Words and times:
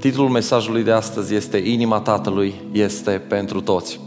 Titlul 0.00 0.28
mesajului 0.28 0.82
de 0.82 0.90
astăzi 0.90 1.34
este 1.34 1.56
Inima 1.56 2.00
Tatălui 2.00 2.54
este 2.72 3.10
pentru 3.10 3.60
toți. 3.60 4.00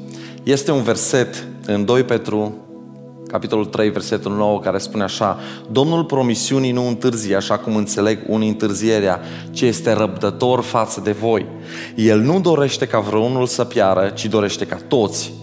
Este 0.44 0.72
un 0.72 0.82
verset 0.82 1.48
în 1.66 1.86
2 1.86 2.04
Petru, 2.04 2.54
capitolul 3.28 3.66
3, 3.66 3.90
versetul 3.90 4.32
9, 4.32 4.60
care 4.60 4.78
spune 4.78 5.04
așa 5.04 5.40
Domnul 5.72 6.04
promisiunii 6.04 6.72
nu 6.72 6.88
întârzie, 6.88 7.36
așa 7.36 7.58
cum 7.58 7.76
înțeleg 7.76 8.20
unii 8.28 8.48
întârzierea, 8.48 9.20
ci 9.52 9.62
este 9.62 9.92
răbdător 9.92 10.62
față 10.62 11.02
de 11.02 11.12
voi. 11.12 11.46
El 11.96 12.20
nu 12.20 12.40
dorește 12.40 12.88
ca 12.88 13.00
vreunul 13.00 13.46
să 13.46 13.64
piară, 13.64 14.10
ci 14.10 14.26
dorește 14.26 14.66
ca 14.66 14.78
toți, 14.88 15.34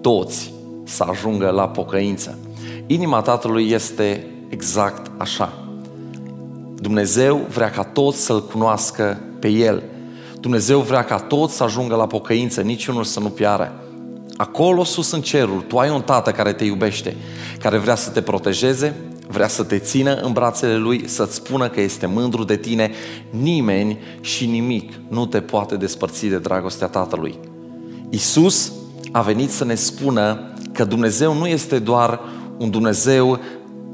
toți 0.00 0.52
să 0.84 1.04
ajungă 1.08 1.50
la 1.50 1.68
pocăință. 1.68 2.38
Inima 2.86 3.20
Tatălui 3.20 3.70
este 3.70 4.26
exact 4.48 5.10
așa. 5.16 5.52
Dumnezeu 6.74 7.46
vrea 7.48 7.70
ca 7.70 7.82
toți 7.82 8.24
să-L 8.24 8.44
cunoască 8.52 9.20
pe 9.44 9.50
El. 9.50 9.82
Dumnezeu 10.40 10.80
vrea 10.80 11.04
ca 11.04 11.18
toți 11.18 11.56
să 11.56 11.62
ajungă 11.62 11.94
la 11.94 12.06
pocăință, 12.06 12.60
niciunul 12.60 13.04
să 13.04 13.20
nu 13.20 13.28
piară. 13.28 13.72
Acolo 14.36 14.84
sus 14.84 15.12
în 15.12 15.20
cerul, 15.20 15.60
tu 15.60 15.78
ai 15.78 15.90
un 15.90 16.00
tată 16.00 16.30
care 16.30 16.52
te 16.52 16.64
iubește, 16.64 17.16
care 17.58 17.78
vrea 17.78 17.94
să 17.94 18.10
te 18.10 18.20
protejeze, 18.20 18.96
vrea 19.28 19.48
să 19.48 19.62
te 19.62 19.78
țină 19.78 20.14
în 20.14 20.32
brațele 20.32 20.76
lui, 20.76 21.08
să-ți 21.08 21.34
spună 21.34 21.68
că 21.68 21.80
este 21.80 22.06
mândru 22.06 22.44
de 22.44 22.56
tine. 22.56 22.90
Nimeni 23.30 23.98
și 24.20 24.46
nimic 24.46 24.92
nu 25.08 25.26
te 25.26 25.40
poate 25.40 25.76
despărți 25.76 26.26
de 26.26 26.38
dragostea 26.38 26.86
Tatălui. 26.86 27.38
Isus 28.10 28.72
a 29.12 29.20
venit 29.20 29.50
să 29.50 29.64
ne 29.64 29.74
spună 29.74 30.52
că 30.72 30.84
Dumnezeu 30.84 31.34
nu 31.34 31.46
este 31.46 31.78
doar 31.78 32.20
un 32.58 32.70
Dumnezeu 32.70 33.38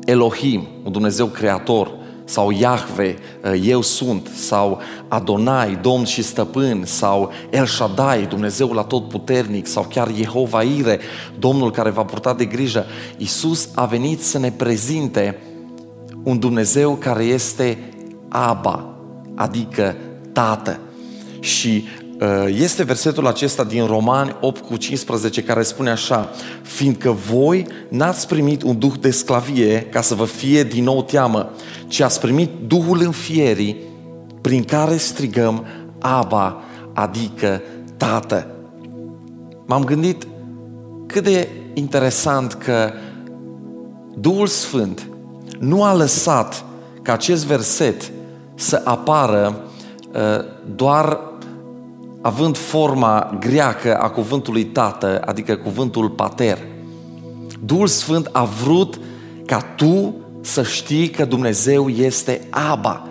Elohim, 0.04 0.68
un 0.84 0.92
Dumnezeu 0.92 1.26
creator, 1.26 1.98
sau 2.30 2.50
Iahve, 2.50 3.18
uh, 3.44 3.62
eu 3.66 3.80
sunt, 3.80 4.30
sau 4.34 4.80
Adonai, 5.08 5.78
Domn 5.82 6.04
și 6.04 6.22
Stăpân, 6.22 6.82
sau 6.84 7.30
El 7.50 7.66
Shaddai, 7.66 8.26
Dumnezeul 8.26 8.78
atotputernic, 8.78 9.66
sau 9.66 9.86
chiar 9.88 10.08
Jehova 10.14 10.62
Ire, 10.62 11.00
Domnul 11.38 11.70
care 11.70 11.90
va 11.90 12.04
purta 12.04 12.34
de 12.34 12.44
grijă. 12.44 12.86
Isus 13.16 13.68
a 13.74 13.84
venit 13.84 14.22
să 14.22 14.38
ne 14.38 14.50
prezinte 14.50 15.38
un 16.22 16.38
Dumnezeu 16.38 16.94
care 16.94 17.24
este 17.24 17.78
Aba, 18.28 18.94
adică 19.34 19.96
Tată. 20.32 20.80
Și 21.40 21.84
Uh, 21.84 21.99
este 22.46 22.82
versetul 22.82 23.26
acesta 23.26 23.64
din 23.64 23.86
Romani 23.86 24.36
8 24.40 24.64
cu 24.64 24.76
15 24.76 25.42
care 25.42 25.62
spune 25.62 25.90
așa 25.90 26.30
Fiindcă 26.62 27.10
voi 27.30 27.66
n-ați 27.88 28.26
primit 28.26 28.62
un 28.62 28.78
duh 28.78 28.92
de 29.00 29.10
sclavie 29.10 29.80
ca 29.80 30.00
să 30.00 30.14
vă 30.14 30.24
fie 30.24 30.62
din 30.62 30.84
nou 30.84 31.02
teamă, 31.02 31.50
ci 31.88 32.00
ați 32.00 32.20
primit 32.20 32.50
Duhul 32.66 33.00
înfierii 33.00 33.76
prin 34.40 34.64
care 34.64 34.96
strigăm 34.96 35.66
Aba, 35.98 36.62
adică 36.92 37.62
Tată. 37.96 38.46
M-am 39.66 39.84
gândit 39.84 40.26
cât 41.06 41.24
de 41.24 41.48
interesant 41.74 42.52
că 42.52 42.92
Duhul 44.14 44.46
Sfânt 44.46 45.06
nu 45.58 45.84
a 45.84 45.94
lăsat 45.94 46.64
ca 47.02 47.12
acest 47.12 47.46
verset 47.46 48.10
să 48.54 48.80
apară 48.84 49.60
uh, 50.12 50.44
doar 50.74 51.29
având 52.20 52.56
forma 52.56 53.36
greacă 53.40 53.96
a 53.96 54.10
cuvântului 54.10 54.64
tată, 54.64 55.20
adică 55.24 55.56
cuvântul 55.56 56.10
pater. 56.10 56.58
Duhul 57.64 57.86
Sfânt 57.86 58.28
a 58.32 58.44
vrut 58.44 59.00
ca 59.46 59.60
tu 59.76 60.14
să 60.40 60.62
știi 60.62 61.08
că 61.08 61.24
Dumnezeu 61.24 61.88
este 61.88 62.40
Aba, 62.50 63.08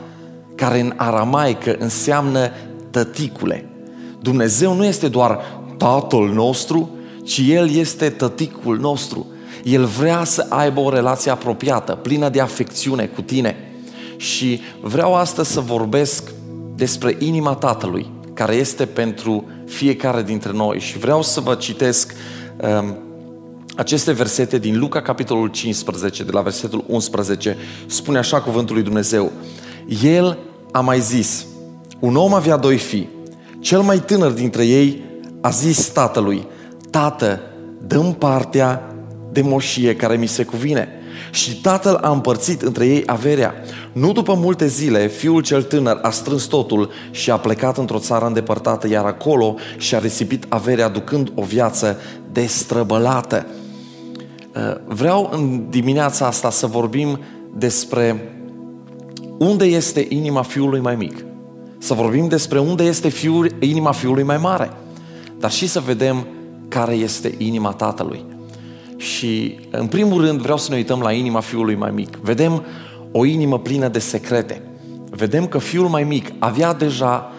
care 0.55 0.79
în 0.79 0.93
aramaică 0.95 1.75
înseamnă 1.79 2.49
tăticule. 2.89 3.69
Dumnezeu 4.21 4.73
nu 4.73 4.85
este 4.85 5.07
doar 5.07 5.39
Tatăl 5.77 6.29
nostru, 6.33 6.89
ci 7.23 7.41
El 7.47 7.69
este 7.69 8.09
tăticul 8.09 8.79
nostru. 8.79 9.27
El 9.63 9.85
vrea 9.85 10.23
să 10.23 10.45
aibă 10.49 10.79
o 10.79 10.89
relație 10.89 11.31
apropiată, 11.31 11.91
plină 11.93 12.29
de 12.29 12.41
afecțiune 12.41 13.05
cu 13.05 13.21
tine. 13.21 13.55
Și 14.17 14.61
vreau 14.81 15.15
astăzi 15.15 15.51
să 15.51 15.59
vorbesc 15.59 16.31
despre 16.75 17.15
inima 17.19 17.53
Tatălui 17.53 18.18
care 18.39 18.55
este 18.55 18.85
pentru 18.85 19.47
fiecare 19.65 20.23
dintre 20.23 20.51
noi. 20.51 20.79
Și 20.79 20.97
vreau 20.97 21.21
să 21.21 21.39
vă 21.39 21.55
citesc 21.55 22.13
um, 22.81 22.97
aceste 23.75 24.11
versete 24.11 24.57
din 24.57 24.79
Luca, 24.79 25.01
capitolul 25.01 25.47
15, 25.47 26.23
de 26.23 26.31
la 26.31 26.41
versetul 26.41 26.83
11. 26.87 27.57
Spune 27.85 28.17
așa 28.17 28.41
cuvântul 28.41 28.75
lui 28.75 28.83
Dumnezeu. 28.83 29.31
El 30.03 30.37
a 30.71 30.79
mai 30.79 30.99
zis, 30.99 31.45
un 31.99 32.15
om 32.15 32.33
avea 32.33 32.57
doi 32.57 32.77
fii. 32.77 33.09
Cel 33.59 33.81
mai 33.81 33.99
tânăr 33.99 34.31
dintre 34.31 34.65
ei 34.65 35.03
a 35.41 35.49
zis 35.49 35.87
tatălui, 35.87 36.47
Tată, 36.89 37.41
dăm 37.87 38.13
partea 38.13 38.95
de 39.31 39.41
moșie 39.41 39.95
care 39.95 40.15
mi 40.15 40.27
se 40.27 40.43
cuvine. 40.43 40.98
Și 41.31 41.61
tatăl 41.61 41.95
a 41.95 42.11
împărțit 42.11 42.61
între 42.61 42.87
ei 42.87 43.03
averea. 43.05 43.53
Nu 43.91 44.11
după 44.11 44.33
multe 44.33 44.67
zile, 44.67 45.07
fiul 45.07 45.41
cel 45.41 45.63
tânăr 45.63 45.99
a 46.01 46.09
strâns 46.09 46.43
totul 46.43 46.89
și 47.11 47.31
a 47.31 47.37
plecat 47.37 47.77
într-o 47.77 47.99
țară 47.99 48.25
îndepărtată, 48.25 48.87
iar 48.87 49.05
acolo 49.05 49.55
și-a 49.77 49.99
risipit 49.99 50.45
averea, 50.49 50.89
ducând 50.89 51.31
o 51.35 51.43
viață 51.43 51.97
destrăbălată. 52.31 53.45
Uh, 54.55 54.75
vreau 54.85 55.29
în 55.31 55.69
dimineața 55.69 56.25
asta 56.25 56.49
să 56.49 56.65
vorbim 56.65 57.19
despre 57.55 58.33
unde 59.37 59.65
este 59.65 60.05
inima 60.09 60.41
fiului 60.41 60.79
mai 60.79 60.95
mic. 60.95 61.25
Să 61.77 61.93
vorbim 61.93 62.27
despre 62.27 62.59
unde 62.59 62.83
este 62.83 63.09
fiul, 63.09 63.55
inima 63.59 63.91
fiului 63.91 64.23
mai 64.23 64.37
mare. 64.37 64.71
Dar 65.37 65.51
și 65.51 65.67
să 65.67 65.79
vedem 65.79 66.25
care 66.67 66.93
este 66.93 67.35
inima 67.37 67.71
tatălui. 67.71 68.25
Și 68.99 69.59
în 69.71 69.87
primul 69.87 70.21
rând 70.25 70.41
vreau 70.41 70.57
să 70.57 70.69
ne 70.69 70.75
uităm 70.75 70.99
la 70.99 71.11
inima 71.11 71.39
fiului 71.39 71.75
mai 71.75 71.91
mic. 71.91 72.15
Vedem 72.15 72.63
o 73.11 73.25
inimă 73.25 73.59
plină 73.59 73.87
de 73.87 73.99
secrete. 73.99 74.61
Vedem 75.09 75.47
că 75.47 75.57
fiul 75.57 75.87
mai 75.87 76.03
mic 76.03 76.31
avea 76.39 76.73
deja 76.73 77.31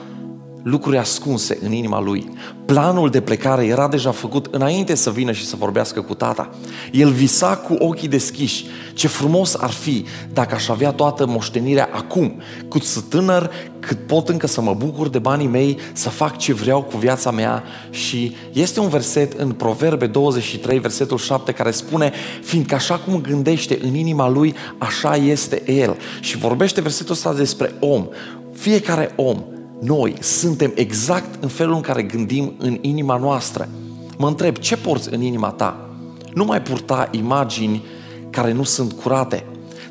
lucruri 0.62 0.98
ascunse 0.98 1.59
în 1.62 1.72
inima 1.72 2.00
lui. 2.00 2.28
Planul 2.65 3.10
de 3.10 3.21
plecare 3.21 3.66
era 3.66 3.88
deja 3.88 4.10
făcut 4.10 4.47
înainte 4.50 4.94
să 4.94 5.10
vină 5.10 5.32
și 5.32 5.47
să 5.47 5.56
vorbească 5.56 6.00
cu 6.00 6.15
tata. 6.15 6.50
El 6.93 7.10
visa 7.10 7.56
cu 7.56 7.75
ochii 7.78 8.09
deschiși. 8.09 8.66
Ce 8.94 9.09
frumos 9.09 9.54
ar 9.54 9.71
fi 9.71 10.04
dacă 10.32 10.54
aș 10.54 10.69
avea 10.69 10.93
toată 10.93 11.26
moștenirea 11.26 11.88
acum, 11.93 12.43
cât 12.69 12.82
să 12.82 13.00
tânăr, 13.00 13.50
cât 13.81 14.06
pot 14.06 14.28
încă 14.28 14.47
să 14.47 14.60
mă 14.60 14.75
bucur 14.75 15.09
de 15.09 15.19
banii 15.19 15.47
mei, 15.47 15.78
să 15.93 16.09
fac 16.09 16.37
ce 16.37 16.53
vreau 16.53 16.82
cu 16.82 16.97
viața 16.97 17.31
mea. 17.31 17.62
Și 17.91 18.37
este 18.53 18.81
un 18.81 18.88
verset 18.88 19.32
în 19.32 19.53
Proverbe 19.53 20.06
23, 20.06 20.78
versetul 20.78 21.19
7, 21.19 21.53
care 21.53 21.71
spune, 21.71 22.12
fiindcă 22.42 22.75
așa 22.75 22.97
cum 22.97 23.21
gândește 23.21 23.78
în 23.82 23.94
inima 23.94 24.28
lui, 24.28 24.54
așa 24.78 25.16
este 25.16 25.72
el. 25.72 25.97
Și 26.21 26.37
vorbește 26.37 26.81
versetul 26.81 27.15
ăsta 27.15 27.32
despre 27.34 27.75
om. 27.81 28.09
Fiecare 28.53 29.12
om 29.16 29.44
noi 29.80 30.14
suntem 30.20 30.72
exact 30.74 31.42
în 31.42 31.48
felul 31.48 31.74
în 31.74 31.80
care 31.80 32.02
gândim 32.02 32.54
în 32.58 32.78
inima 32.80 33.16
noastră. 33.16 33.68
Mă 34.16 34.26
întreb, 34.26 34.56
ce 34.56 34.76
porți 34.76 35.12
în 35.12 35.22
inima 35.22 35.48
ta? 35.48 35.88
Nu 36.34 36.44
mai 36.44 36.62
purta 36.62 37.08
imagini 37.10 37.84
care 38.30 38.52
nu 38.52 38.62
sunt 38.62 38.92
curate. 38.92 39.44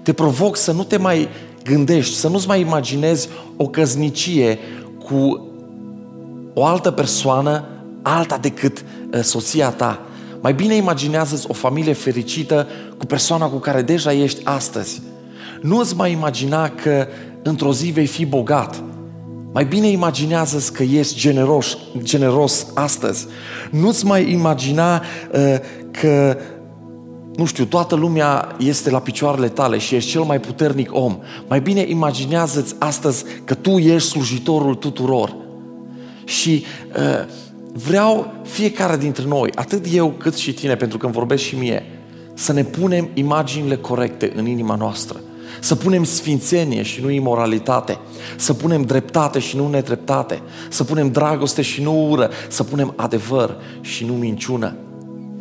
Te 0.03 0.13
provoc 0.13 0.57
să 0.57 0.72
nu 0.72 0.83
te 0.83 0.97
mai 0.97 1.27
gândești, 1.63 2.16
să 2.16 2.27
nu-ți 2.27 2.47
mai 2.47 2.59
imaginezi 2.59 3.29
o 3.57 3.67
căznicie 3.67 4.59
cu 5.03 5.47
o 6.53 6.65
altă 6.65 6.92
persoană, 6.92 7.63
alta 8.01 8.38
decât 8.38 8.83
uh, 9.13 9.19
soția 9.21 9.69
ta. 9.69 10.01
Mai 10.42 10.53
bine 10.53 10.75
imaginează 10.75 11.44
o 11.47 11.53
familie 11.53 11.94
fericită 11.94 12.68
cu 12.97 13.06
persoana 13.06 13.45
cu 13.45 13.57
care 13.57 13.81
deja 13.81 14.13
ești 14.13 14.42
astăzi. 14.44 15.01
Nu 15.62 15.77
îți 15.77 15.95
mai 15.95 16.12
imagina 16.12 16.69
că 16.69 17.07
într-o 17.44 17.74
zi 17.74 17.89
vei 17.89 18.06
fi 18.06 18.25
bogat, 18.25 18.83
mai 19.51 19.66
bine 19.66 19.88
imaginează 19.88 20.72
că 20.74 20.84
ești 20.84 21.19
generos, 21.19 21.78
generos 21.98 22.68
astăzi. 22.74 23.28
Nu-ți 23.72 24.06
mai 24.06 24.31
imagina 24.31 24.96
uh, 25.34 25.56
că, 25.92 26.38
nu 27.36 27.46
știu, 27.46 27.66
toată 27.66 27.96
lumea 27.96 28.56
este 28.57 28.90
la 28.90 29.00
picioarele 29.00 29.50
tale 29.50 29.78
și 29.78 29.96
ești 29.96 30.10
cel 30.10 30.22
mai 30.22 30.40
puternic 30.40 30.90
om. 30.94 31.19
Mai 31.48 31.62
bine 31.62 31.86
imaginează-ți 31.88 32.75
astăzi 32.80 33.24
că 33.44 33.54
tu 33.54 33.78
ești 33.78 34.10
slujitorul 34.10 34.75
tuturor. 34.75 35.36
Și 36.24 36.63
uh, 36.95 37.25
vreau 37.74 38.34
fiecare 38.44 38.98
dintre 38.98 39.24
noi, 39.28 39.52
atât 39.56 39.86
eu 39.92 40.13
cât 40.18 40.36
și 40.36 40.54
tine, 40.54 40.75
pentru 40.75 40.98
că 40.98 41.06
îmi 41.06 41.16
vorbesc 41.16 41.44
și 41.44 41.56
mie, 41.56 41.84
să 42.34 42.54
ne 42.54 42.63
punem 42.63 43.10
imaginile 43.13 43.75
corecte 43.75 44.31
în 44.36 44.45
inima 44.45 44.75
noastră. 44.75 45.19
Să 45.59 45.75
punem 45.75 46.03
sfințenie 46.03 46.81
și 46.81 47.01
nu 47.01 47.09
imoralitate. 47.09 47.97
Să 48.35 48.53
punem 48.53 48.81
dreptate 48.81 49.39
și 49.39 49.56
nu 49.56 49.69
nedreptate. 49.69 50.41
Să 50.69 50.83
punem 50.83 51.11
dragoste 51.11 51.61
și 51.61 51.81
nu 51.81 52.09
ură. 52.09 52.29
Să 52.47 52.63
punem 52.63 52.94
adevăr 52.95 53.56
și 53.81 54.06
nu 54.06 54.13
minciună. 54.13 54.75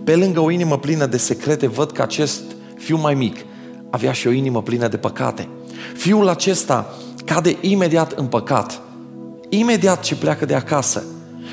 Pe 0.04 0.16
lângă 0.16 0.40
o 0.40 0.50
inimă 0.50 0.78
plină 0.78 1.06
de 1.06 1.16
secrete, 1.16 1.66
văd 1.66 1.92
că 1.92 2.02
acest 2.02 2.42
fiu 2.76 2.96
mai 2.96 3.14
mic 3.14 3.36
avea 3.90 4.12
și 4.12 4.26
o 4.26 4.30
inimă 4.30 4.62
plină 4.62 4.88
de 4.88 4.96
păcate. 4.96 5.48
Fiul 5.94 6.28
acesta 6.28 6.94
cade 7.24 7.56
imediat 7.60 8.12
în 8.12 8.26
păcat. 8.26 8.80
Imediat 9.48 10.00
ce 10.00 10.16
pleacă 10.16 10.44
de 10.44 10.54
acasă. 10.54 11.04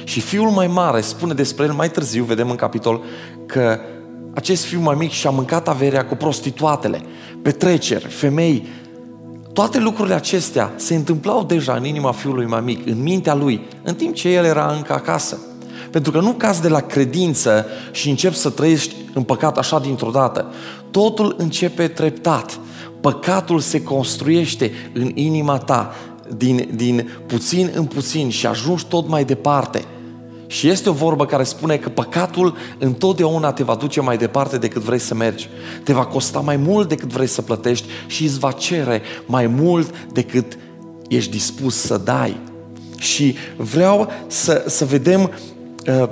Și 0.03 0.19
fiul 0.19 0.50
mai 0.50 0.67
mare 0.67 1.01
spune 1.01 1.33
despre 1.33 1.65
el 1.65 1.73
mai 1.73 1.91
târziu, 1.91 2.23
vedem 2.23 2.50
în 2.50 2.56
capitol, 2.56 3.01
că 3.45 3.79
acest 4.36 4.64
fiu 4.64 4.80
mai 4.80 4.96
mic 5.00 5.12
și-a 5.12 5.30
mâncat 5.30 5.68
averea 5.68 6.06
cu 6.06 6.16
prostituatele, 6.16 7.02
petreceri, 7.42 8.06
femei. 8.06 8.68
Toate 9.54 9.80
lucrurile 9.80 10.16
acestea 10.16 10.74
se 10.76 10.96
întâmplau 10.96 11.44
deja 11.44 11.74
în 11.74 11.86
inima 11.86 12.12
fiului 12.12 12.46
mai 12.46 12.62
mic, 12.62 12.88
în 12.88 13.02
mintea 13.02 13.34
lui, 13.34 13.62
în 13.84 13.96
timp 13.96 14.14
ce 14.14 14.30
el 14.30 14.46
era 14.46 14.74
încă 14.76 14.94
acasă. 14.94 15.38
Pentru 15.92 16.12
că 16.12 16.20
nu 16.20 16.32
cazi 16.32 16.62
de 16.62 16.68
la 16.68 16.80
credință 16.80 17.66
și 17.92 18.10
începi 18.10 18.36
să 18.36 18.50
trăiești 18.50 18.96
în 19.14 19.24
păcat 19.24 19.58
așa 19.58 19.80
dintr-o 19.80 20.10
dată. 20.10 20.46
Totul 20.92 21.36
începe 21.38 21.88
treptat. 21.88 22.60
Păcatul 23.02 23.60
se 23.60 23.84
construiește 23.84 24.72
în 24.94 25.12
inima 25.14 25.58
ta 25.58 25.96
din, 26.38 26.70
din 26.74 27.10
puțin 27.28 27.72
în 27.74 27.86
puțin 27.86 28.30
și 28.30 28.48
ajungi 28.48 28.86
tot 28.86 29.08
mai 29.08 29.26
departe. 29.26 29.86
Și 30.47 30.68
este 30.68 30.89
o 30.89 30.94
vorbă 30.94 31.25
care 31.25 31.44
spune 31.44 31.77
că 31.77 31.89
păcatul 31.89 32.56
întotdeauna 32.77 33.51
te 33.51 33.63
va 33.63 33.75
duce 33.75 34.01
mai 34.01 34.18
departe 34.18 34.57
decât 34.57 34.81
vrei 34.81 35.00
să 35.00 35.13
mergi. 35.13 35.50
Te 35.83 35.94
va 35.94 36.06
costa 36.06 36.39
mai 36.39 36.57
mult 36.57 36.88
decât 36.88 37.09
vrei 37.09 37.27
să 37.27 37.42
plătești 37.42 37.88
și 38.07 38.24
îți 38.24 38.39
va 38.39 38.51
cere 38.51 39.01
mai 39.25 39.47
mult 39.47 39.94
decât 40.12 40.57
ești 41.07 41.31
dispus 41.31 41.75
să 41.75 41.97
dai. 41.97 42.38
Și 42.97 43.36
vreau 43.57 44.12
să, 44.27 44.63
să 44.68 44.86
vedem 44.86 45.31
uh, 45.88 46.09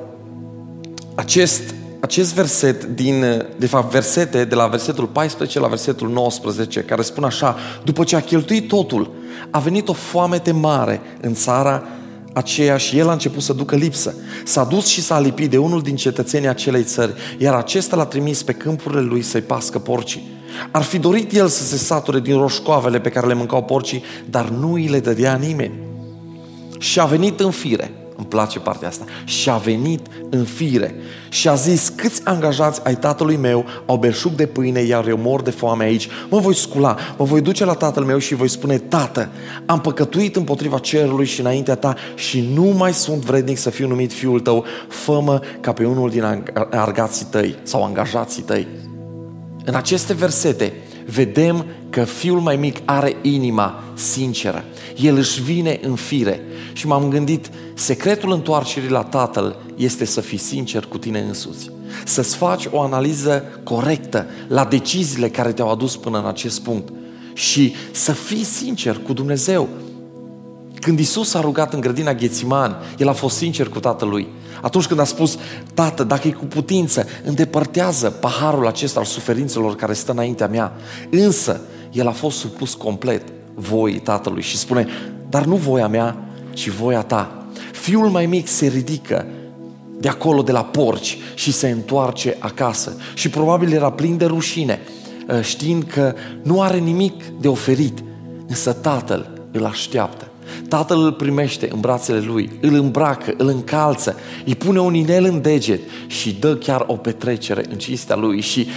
acest, 1.15 1.62
acest 2.00 2.33
verset 2.33 2.83
din, 2.83 3.45
de 3.57 3.68
fapt, 3.68 3.91
versete 3.91 4.45
de 4.45 4.56
la 4.56 4.68
versetul 4.68 5.06
14 5.06 5.59
la 5.59 5.68
versetul 5.68 6.09
19, 6.09 6.79
care 6.79 7.01
spun 7.01 7.24
așa, 7.24 7.56
după 7.83 8.03
ce 8.03 8.15
a 8.15 8.21
cheltuit 8.21 8.68
totul, 8.68 9.12
a 9.50 9.59
venit 9.59 9.88
o 9.88 9.94
foamete 9.94 10.51
mare 10.51 11.01
în 11.21 11.33
țara 11.33 11.83
aceea 12.33 12.77
și 12.77 12.97
el 12.97 13.09
a 13.09 13.12
început 13.12 13.41
să 13.41 13.53
ducă 13.53 13.75
lipsă. 13.75 14.13
S-a 14.45 14.63
dus 14.63 14.85
și 14.85 15.01
s-a 15.01 15.19
lipit 15.19 15.50
de 15.50 15.57
unul 15.57 15.81
din 15.81 15.95
cetățenii 15.95 16.47
acelei 16.47 16.83
țări, 16.83 17.13
iar 17.38 17.53
acesta 17.53 17.95
l-a 17.95 18.06
trimis 18.06 18.44
pe 18.44 18.53
câmpurile 18.53 19.01
lui 19.01 19.21
să-i 19.21 19.41
pască 19.41 19.80
porcii. 19.80 20.31
Ar 20.71 20.81
fi 20.81 20.97
dorit 20.97 21.33
el 21.33 21.47
să 21.47 21.63
se 21.63 21.77
sature 21.77 22.19
din 22.19 22.38
roșcoavele 22.38 23.00
pe 23.00 23.09
care 23.09 23.27
le 23.27 23.33
mâncau 23.33 23.63
porcii, 23.63 24.03
dar 24.30 24.50
nu 24.50 24.74
îi 24.74 24.88
le 24.88 25.00
dădea 25.00 25.35
nimeni. 25.35 25.74
Și 26.80 27.00
a 27.00 27.06
venit 27.06 27.39
în 27.39 27.51
fire 27.51 27.91
îmi 27.91 28.02
place 28.33 28.59
partea 28.59 28.88
asta. 28.88 29.06
Și 29.24 29.50
a 29.50 29.56
venit 29.57 30.06
în 30.30 30.44
fire 30.44 30.95
și 31.30 31.50
a 31.50 31.53
zis, 31.53 31.94
câți 31.95 32.21
angajați 32.24 32.81
ai 32.83 32.95
tatălui 32.95 33.35
meu 33.35 33.65
au 33.85 33.97
belșug 33.97 34.31
de 34.31 34.45
pâine, 34.45 34.80
iar 34.80 35.07
eu 35.07 35.18
mor 35.18 35.41
de 35.41 35.50
foame 35.50 35.83
aici. 35.83 36.07
Mă 36.30 36.39
voi 36.39 36.56
scula, 36.56 36.97
mă 37.18 37.25
voi 37.25 37.41
duce 37.41 37.65
la 37.65 37.74
tatăl 37.74 38.03
meu 38.03 38.18
și 38.18 38.35
voi 38.35 38.47
spune, 38.47 38.77
tată, 38.77 39.30
am 39.65 39.81
păcătuit 39.81 40.35
împotriva 40.35 40.77
cerului 40.77 41.25
și 41.25 41.39
înaintea 41.39 41.75
ta 41.75 41.95
și 42.15 42.50
nu 42.53 42.63
mai 42.63 42.94
sunt 42.94 43.24
vrednic 43.24 43.57
să 43.57 43.69
fiu 43.69 43.88
numit 43.88 44.13
fiul 44.13 44.39
tău, 44.39 44.65
fămă 44.88 45.39
ca 45.59 45.74
pe 45.74 45.86
unul 45.86 46.09
din 46.09 46.44
argații 46.71 47.25
tăi 47.25 47.56
sau 47.63 47.83
angajații 47.83 48.44
tăi. 48.44 48.68
În 49.65 49.75
aceste 49.75 50.13
versete 50.13 50.74
vedem 51.06 51.65
că 51.89 52.03
fiul 52.03 52.39
mai 52.39 52.56
mic 52.56 52.77
are 52.86 53.15
inima 53.21 53.83
sinceră. 53.94 54.63
El 54.97 55.18
își 55.18 55.41
vine 55.41 55.79
în 55.81 55.95
fire. 55.95 56.41
Și 56.74 56.88
m-am 56.88 57.09
gândit, 57.09 57.50
secretul 57.74 58.31
întoarcerii 58.31 58.90
la 58.90 59.04
Tatăl 59.04 59.56
este 59.75 60.06
să 60.06 60.22
fii 60.22 60.38
sincer 60.38 60.86
cu 60.86 60.98
tine 60.98 61.20
însuți. 61.20 61.72
Să-ți 62.06 62.36
faci 62.36 62.68
o 62.72 62.81
analiză 62.81 63.44
corectă 63.64 64.25
la 64.48 64.66
deciziile 64.66 65.30
care 65.30 65.52
te-au 65.52 65.72
adus 65.72 65.96
până 65.96 66.20
în 66.20 66.25
acest 66.25 66.62
punct. 66.62 66.90
Și 67.34 67.74
să 67.92 68.12
fii 68.12 68.44
sincer 68.44 68.98
cu 68.98 69.14
Dumnezeu. 69.14 69.68
Când 70.80 71.00
Isus 71.00 71.34
a 71.34 71.42
rugat 71.42 71.74
în 71.74 71.80
grădina 71.80 72.14
Ghețiman, 72.14 72.75
El 72.98 73.10
a 73.10 73.14
fost 73.14 73.36
sincer 73.36 73.70
cu 73.70 73.80
Tatălui. 73.80 74.28
Atunci 74.62 74.86
când 74.86 75.00
a 75.00 75.04
spus, 75.04 75.38
Tată, 75.74 76.04
dacă 76.04 76.28
e 76.28 76.31
cu 76.31 76.46
putință, 76.46 77.08
îndepărtează 77.24 78.10
paharul 78.10 78.68
acesta 78.68 79.00
al 79.00 79.06
suferințelor 79.06 79.75
care 79.75 79.94
stă 79.94 80.12
înaintea 80.12 80.48
mea. 80.48 80.74
Însă, 81.10 81.62
El 81.92 82.08
a 82.08 82.12
fost 82.12 82.38
supus 82.38 82.74
complet 82.74 83.24
voii 83.54 84.00
Tatălui 84.00 84.42
și 84.42 84.58
spune, 84.58 84.88
dar 85.30 85.46
nu 85.46 85.56
voia 85.56 85.88
mea, 85.88 86.18
ci 86.54 86.70
voia 86.70 87.02
ta. 87.02 87.43
Fiul 87.83 88.09
mai 88.09 88.25
mic 88.25 88.47
se 88.47 88.68
ridică 88.68 89.25
de 90.00 90.07
acolo, 90.07 90.41
de 90.41 90.51
la 90.51 90.63
porci 90.63 91.18
și 91.33 91.51
se 91.51 91.69
întoarce 91.69 92.35
acasă. 92.39 92.97
Și 93.13 93.30
probabil 93.30 93.74
era 93.74 93.91
plin 93.91 94.18
de 94.18 94.25
rușine, 94.25 94.80
ă, 95.30 95.41
știind 95.41 95.83
că 95.83 96.13
nu 96.44 96.62
are 96.62 96.77
nimic 96.77 97.24
de 97.39 97.47
oferit, 97.47 98.03
însă 98.47 98.71
tatăl 98.74 99.47
îl 99.51 99.65
așteaptă. 99.65 100.27
Tatăl 100.68 101.03
îl 101.03 101.12
primește 101.12 101.69
în 101.71 101.80
brațele 101.80 102.19
lui, 102.19 102.51
îl 102.62 102.74
îmbracă, 102.74 103.33
îl 103.38 103.47
încalță, 103.47 104.15
îi 104.45 104.56
pune 104.56 104.79
un 104.79 104.94
inel 104.94 105.24
în 105.24 105.41
deget 105.41 105.81
și 106.07 106.38
dă 106.39 106.56
chiar 106.56 106.83
o 106.88 106.95
petrecere 106.95 107.65
în 107.69 107.77
cinstea 107.77 108.15
lui. 108.15 108.41
Și 108.41 108.68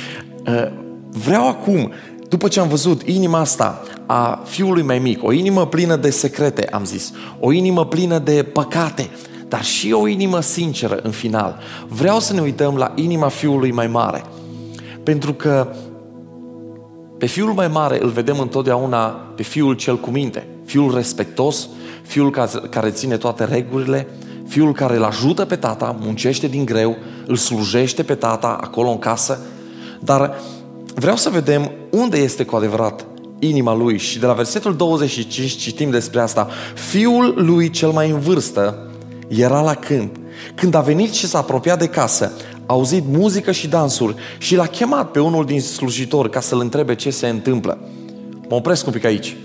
uh, 0.46 0.68
vreau 1.08 1.48
acum, 1.48 1.92
după 2.28 2.48
ce 2.48 2.60
am 2.60 2.68
văzut 2.68 3.02
inima 3.02 3.38
asta 3.38 3.82
a 4.06 4.42
fiului 4.44 4.82
mai 4.82 4.98
mic, 4.98 5.24
o 5.24 5.32
inimă 5.32 5.66
plină 5.66 5.96
de 5.96 6.10
secrete, 6.10 6.68
am 6.70 6.84
zis, 6.84 7.12
o 7.40 7.52
inimă 7.52 7.86
plină 7.86 8.18
de 8.18 8.42
păcate, 8.52 9.10
dar 9.48 9.64
și 9.64 9.92
o 9.92 10.06
inimă 10.06 10.40
sinceră 10.40 11.00
în 11.02 11.10
final. 11.10 11.58
Vreau 11.88 12.18
să 12.18 12.32
ne 12.32 12.40
uităm 12.40 12.76
la 12.76 12.92
inima 12.94 13.28
fiului 13.28 13.72
mai 13.72 13.86
mare. 13.86 14.24
Pentru 15.02 15.32
că 15.32 15.68
pe 17.18 17.26
fiul 17.26 17.52
mai 17.52 17.68
mare 17.68 18.02
îl 18.02 18.08
vedem 18.08 18.38
întotdeauna 18.38 19.06
pe 19.36 19.42
fiul 19.42 19.74
cel 19.74 19.98
cu 19.98 20.10
minte, 20.10 20.46
fiul 20.64 20.94
respectos, 20.94 21.68
fiul 22.02 22.30
care 22.70 22.90
ține 22.90 23.16
toate 23.16 23.44
regulile, 23.44 24.08
fiul 24.46 24.72
care 24.72 24.96
îl 24.96 25.04
ajută 25.04 25.44
pe 25.44 25.56
tata, 25.56 25.96
muncește 26.00 26.46
din 26.46 26.64
greu, 26.64 26.96
îl 27.26 27.36
slujește 27.36 28.02
pe 28.02 28.14
tata 28.14 28.58
acolo 28.60 28.90
în 28.90 28.98
casă, 28.98 29.40
dar 30.00 30.40
vreau 30.94 31.16
să 31.16 31.30
vedem 31.30 31.70
unde 31.90 32.18
este 32.18 32.44
cu 32.44 32.56
adevărat 32.56 33.06
inima 33.38 33.74
lui 33.74 33.98
și 33.98 34.18
de 34.18 34.26
la 34.26 34.32
versetul 34.32 34.76
25 34.76 35.50
citim 35.50 35.90
despre 35.90 36.20
asta. 36.20 36.48
Fiul 36.74 37.34
lui 37.36 37.70
cel 37.70 37.90
mai 37.90 38.10
în 38.10 38.18
vârstă 38.18 38.90
era 39.28 39.60
la 39.62 39.74
câmp. 39.74 40.16
Când 40.54 40.74
a 40.74 40.80
venit 40.80 41.12
și 41.12 41.26
s-a 41.26 41.38
apropiat 41.38 41.78
de 41.78 41.86
casă, 41.86 42.32
a 42.66 42.72
auzit 42.72 43.04
muzică 43.06 43.52
și 43.52 43.68
dansuri 43.68 44.14
și 44.38 44.56
l-a 44.56 44.66
chemat 44.66 45.10
pe 45.10 45.20
unul 45.20 45.44
din 45.44 45.60
slujitori 45.60 46.30
ca 46.30 46.40
să-l 46.40 46.60
întrebe 46.60 46.94
ce 46.94 47.10
se 47.10 47.28
întâmplă. 47.28 47.78
Mă 48.48 48.54
opresc 48.54 48.86
un 48.86 48.92
pic 48.92 49.04
aici. 49.04 49.36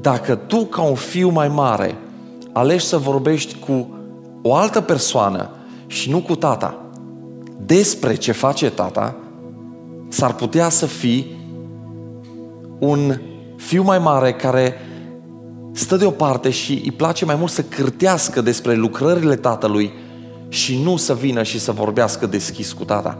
Dacă 0.00 0.34
tu, 0.34 0.64
ca 0.64 0.82
un 0.82 0.94
fiu 0.94 1.28
mai 1.28 1.48
mare, 1.48 1.94
alegi 2.52 2.84
să 2.84 2.96
vorbești 2.96 3.56
cu 3.66 3.98
o 4.42 4.54
altă 4.54 4.80
persoană 4.80 5.50
și 5.86 6.10
nu 6.10 6.20
cu 6.20 6.34
tata 6.34 6.76
despre 7.66 8.14
ce 8.14 8.32
face 8.32 8.70
tata, 8.70 9.14
s-ar 10.08 10.34
putea 10.34 10.68
să 10.68 10.86
fii 10.86 11.41
un 12.82 13.20
fiu 13.56 13.82
mai 13.82 13.98
mare 13.98 14.32
care 14.32 14.74
stă 15.72 15.96
deoparte 15.96 16.50
și 16.50 16.80
îi 16.84 16.92
place 16.92 17.24
mai 17.24 17.34
mult 17.34 17.50
să 17.50 17.62
cârtească 17.62 18.40
despre 18.40 18.74
lucrările 18.74 19.36
tatălui 19.36 19.92
și 20.48 20.82
nu 20.82 20.96
să 20.96 21.14
vină 21.14 21.42
și 21.42 21.60
să 21.60 21.72
vorbească 21.72 22.26
deschis 22.26 22.72
cu 22.72 22.84
tata. 22.84 23.18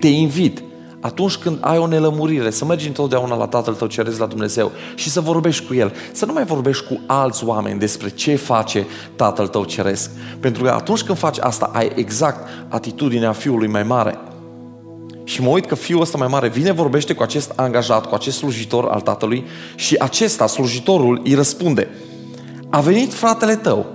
Te 0.00 0.08
invit 0.08 0.62
atunci 1.00 1.36
când 1.36 1.58
ai 1.60 1.78
o 1.78 1.86
nelămurire, 1.86 2.50
să 2.50 2.64
mergi 2.64 2.86
întotdeauna 2.86 3.36
la 3.36 3.46
Tatăl 3.46 3.74
tău 3.74 3.86
ceresc 3.86 4.18
la 4.18 4.26
Dumnezeu 4.26 4.72
și 4.94 5.10
să 5.10 5.20
vorbești 5.20 5.66
cu 5.66 5.74
El. 5.74 5.92
Să 6.12 6.26
nu 6.26 6.32
mai 6.32 6.44
vorbești 6.44 6.86
cu 6.86 7.00
alți 7.06 7.44
oameni 7.44 7.78
despre 7.78 8.08
ce 8.08 8.36
face 8.36 8.86
Tatăl 9.16 9.46
tău 9.46 9.64
ceresc. 9.64 10.10
Pentru 10.40 10.62
că 10.62 10.70
atunci 10.70 11.02
când 11.02 11.18
faci 11.18 11.38
asta, 11.38 11.70
ai 11.74 11.92
exact 11.94 12.48
atitudinea 12.68 13.32
fiului 13.32 13.68
mai 13.68 13.82
mare. 13.82 14.18
Și 15.28 15.42
mă 15.42 15.48
uit 15.48 15.66
că 15.66 15.74
fiul 15.74 16.00
ăsta 16.00 16.18
mai 16.18 16.26
mare 16.26 16.48
vine, 16.48 16.72
vorbește 16.72 17.12
cu 17.12 17.22
acest 17.22 17.52
angajat, 17.56 18.06
cu 18.06 18.14
acest 18.14 18.36
slujitor 18.36 18.88
al 18.88 19.00
tatălui 19.00 19.44
și 19.74 19.96
acesta, 19.96 20.46
slujitorul, 20.46 21.20
îi 21.24 21.34
răspunde. 21.34 21.88
A 22.70 22.80
venit 22.80 23.12
fratele 23.12 23.56
tău, 23.56 23.86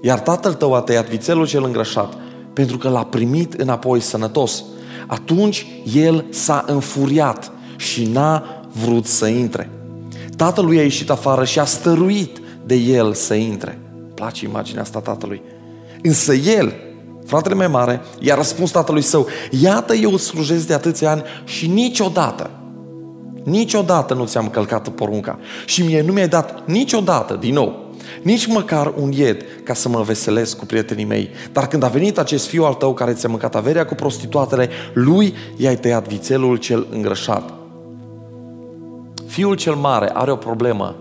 iar 0.00 0.20
tatăl 0.20 0.54
tău 0.54 0.74
a 0.74 0.80
tăiat 0.80 1.08
vițelul 1.08 1.46
cel 1.46 1.64
îngrășat, 1.64 2.14
pentru 2.52 2.78
că 2.78 2.88
l-a 2.88 3.04
primit 3.04 3.52
înapoi 3.52 4.00
sănătos. 4.00 4.64
Atunci 5.06 5.66
el 5.94 6.24
s-a 6.30 6.64
înfuriat 6.66 7.52
și 7.76 8.04
n-a 8.04 8.64
vrut 8.84 9.06
să 9.06 9.26
intre. 9.26 9.70
Tatălui 10.36 10.78
a 10.78 10.82
ieșit 10.82 11.10
afară 11.10 11.44
și 11.44 11.58
a 11.58 11.64
stăruit 11.64 12.40
de 12.66 12.74
el 12.74 13.14
să 13.14 13.34
intre. 13.34 13.78
Place 14.14 14.44
imaginea 14.44 14.82
asta 14.82 15.00
tatălui. 15.00 15.42
Însă 16.02 16.34
el, 16.34 16.74
Fratele 17.26 17.54
mai 17.54 17.68
mare 17.68 18.00
i-a 18.18 18.34
răspuns 18.34 18.70
tatălui 18.70 19.02
său, 19.02 19.26
iată 19.50 19.94
eu 19.94 20.12
îți 20.12 20.24
slujesc 20.24 20.66
de 20.66 20.74
atâția 20.74 21.10
ani 21.10 21.22
și 21.44 21.66
niciodată, 21.66 22.50
niciodată 23.42 24.14
nu 24.14 24.26
ți-am 24.26 24.48
călcat 24.48 24.88
porunca 24.88 25.38
și 25.64 25.82
mie 25.82 26.02
nu 26.02 26.12
mi-ai 26.12 26.28
dat 26.28 26.62
niciodată, 26.66 27.34
din 27.34 27.54
nou, 27.54 27.84
nici 28.22 28.46
măcar 28.46 28.92
un 29.00 29.12
ied 29.12 29.44
ca 29.62 29.74
să 29.74 29.88
mă 29.88 30.02
veselesc 30.02 30.56
cu 30.56 30.66
prietenii 30.66 31.04
mei. 31.04 31.30
Dar 31.52 31.68
când 31.68 31.82
a 31.82 31.88
venit 31.88 32.18
acest 32.18 32.46
fiu 32.46 32.64
al 32.64 32.74
tău 32.74 32.94
care 32.94 33.12
ți-a 33.12 33.28
mâncat 33.28 33.54
averea 33.54 33.86
cu 33.86 33.94
prostituatele, 33.94 34.68
lui 34.94 35.34
i-ai 35.56 35.76
tăiat 35.76 36.08
vițelul 36.08 36.56
cel 36.56 36.86
îngrășat. 36.90 37.52
Fiul 39.26 39.54
cel 39.54 39.74
mare 39.74 40.10
are 40.14 40.30
o 40.30 40.36
problemă 40.36 40.96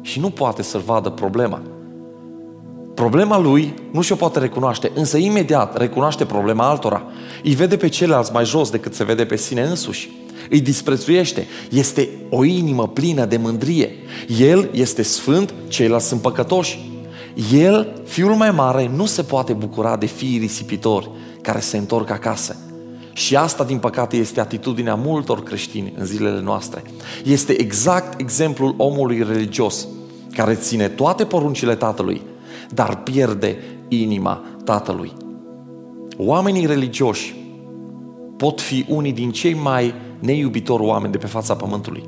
și 0.00 0.20
nu 0.20 0.30
poate 0.30 0.62
să-l 0.62 0.80
vadă 0.80 1.10
problema. 1.10 1.62
Problema 3.04 3.38
lui 3.38 3.74
nu 3.90 4.00
și-o 4.00 4.14
poate 4.14 4.38
recunoaște, 4.38 4.90
însă 4.94 5.16
imediat 5.16 5.78
recunoaște 5.78 6.24
problema 6.24 6.68
altora. 6.68 7.02
Îi 7.42 7.54
vede 7.54 7.76
pe 7.76 7.88
ceilalți 7.88 8.32
mai 8.32 8.44
jos 8.44 8.70
decât 8.70 8.94
se 8.94 9.04
vede 9.04 9.24
pe 9.24 9.36
sine 9.36 9.62
însuși. 9.62 10.10
Îi 10.50 10.60
disprețuiește. 10.60 11.46
Este 11.70 12.08
o 12.30 12.44
inimă 12.44 12.88
plină 12.88 13.24
de 13.24 13.36
mândrie. 13.36 13.90
El 14.38 14.68
este 14.72 15.02
sfânt, 15.02 15.54
ceilalți 15.68 16.06
sunt 16.06 16.20
păcătoși. 16.20 16.90
El, 17.52 18.02
fiul 18.04 18.34
mai 18.34 18.50
mare, 18.50 18.90
nu 18.94 19.06
se 19.06 19.22
poate 19.22 19.52
bucura 19.52 19.96
de 19.96 20.06
fiii 20.06 20.38
risipitori 20.38 21.10
care 21.40 21.60
se 21.60 21.76
întorc 21.76 22.10
acasă. 22.10 22.56
Și 23.12 23.36
asta, 23.36 23.64
din 23.64 23.78
păcate, 23.78 24.16
este 24.16 24.40
atitudinea 24.40 24.94
multor 24.94 25.42
creștini 25.42 25.92
în 25.98 26.04
zilele 26.04 26.40
noastre. 26.40 26.82
Este 27.24 27.60
exact 27.60 28.20
exemplul 28.20 28.74
omului 28.76 29.22
religios 29.22 29.86
care 30.32 30.54
ține 30.54 30.88
toate 30.88 31.24
poruncile 31.24 31.74
tatălui, 31.74 32.22
dar 32.70 33.02
pierde 33.02 33.56
inima 33.88 34.42
tatălui. 34.64 35.12
Oamenii 36.16 36.66
religioși 36.66 37.34
pot 38.36 38.60
fi 38.60 38.84
unii 38.88 39.12
din 39.12 39.30
cei 39.30 39.54
mai 39.54 39.94
neiubitori 40.18 40.82
oameni 40.82 41.12
de 41.12 41.18
pe 41.18 41.26
fața 41.26 41.54
pământului. 41.54 42.02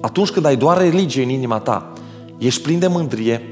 Atunci 0.00 0.30
când 0.30 0.44
ai 0.44 0.56
doar 0.56 0.78
religie 0.78 1.22
în 1.22 1.28
inima 1.28 1.58
ta, 1.58 1.92
ești 2.38 2.62
plin 2.62 2.78
de 2.78 2.86
mândrie, 2.86 3.42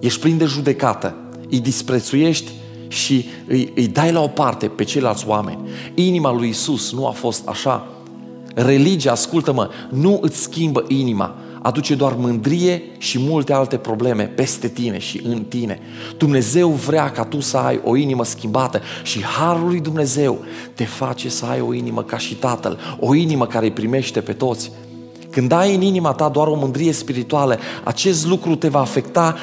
ești 0.00 0.20
plin 0.20 0.38
de 0.38 0.44
judecată, 0.44 1.14
îi 1.50 1.60
disprețuiești 1.60 2.50
și 2.88 3.24
îi, 3.46 3.72
îi 3.74 3.88
dai 3.88 4.12
la 4.12 4.22
o 4.22 4.26
parte 4.26 4.66
pe 4.66 4.84
ceilalți 4.84 5.24
oameni. 5.26 5.58
Inima 5.94 6.32
lui 6.32 6.48
Isus 6.48 6.92
nu 6.92 7.06
a 7.06 7.10
fost 7.10 7.48
așa. 7.48 7.86
Religia, 8.54 9.10
ascultă-mă, 9.10 9.68
nu 9.90 10.18
îți 10.22 10.42
schimbă 10.42 10.84
inima, 10.88 11.34
aduce 11.62 11.94
doar 11.94 12.14
mândrie 12.16 12.82
și 12.98 13.18
multe 13.18 13.52
alte 13.52 13.76
probleme 13.76 14.22
peste 14.22 14.68
tine 14.68 14.98
și 14.98 15.20
în 15.24 15.44
tine. 15.44 15.78
Dumnezeu 16.16 16.68
vrea 16.68 17.10
ca 17.10 17.24
tu 17.24 17.40
să 17.40 17.56
ai 17.56 17.80
o 17.84 17.96
inimă 17.96 18.24
schimbată 18.24 18.80
și 19.02 19.24
Harul 19.24 19.68
lui 19.68 19.80
Dumnezeu 19.80 20.38
te 20.74 20.84
face 20.84 21.28
să 21.28 21.46
ai 21.46 21.60
o 21.60 21.74
inimă 21.74 22.02
ca 22.02 22.18
și 22.18 22.34
Tatăl, 22.34 22.78
o 22.98 23.14
inimă 23.14 23.46
care 23.46 23.64
îi 23.64 23.72
primește 23.72 24.20
pe 24.20 24.32
toți. 24.32 24.72
Când 25.30 25.52
ai 25.52 25.74
în 25.74 25.80
inima 25.80 26.12
ta 26.12 26.28
doar 26.28 26.46
o 26.46 26.56
mândrie 26.56 26.92
spirituală, 26.92 27.58
acest 27.84 28.26
lucru 28.26 28.54
te 28.54 28.68
va 28.68 28.80
afecta, 28.80 29.36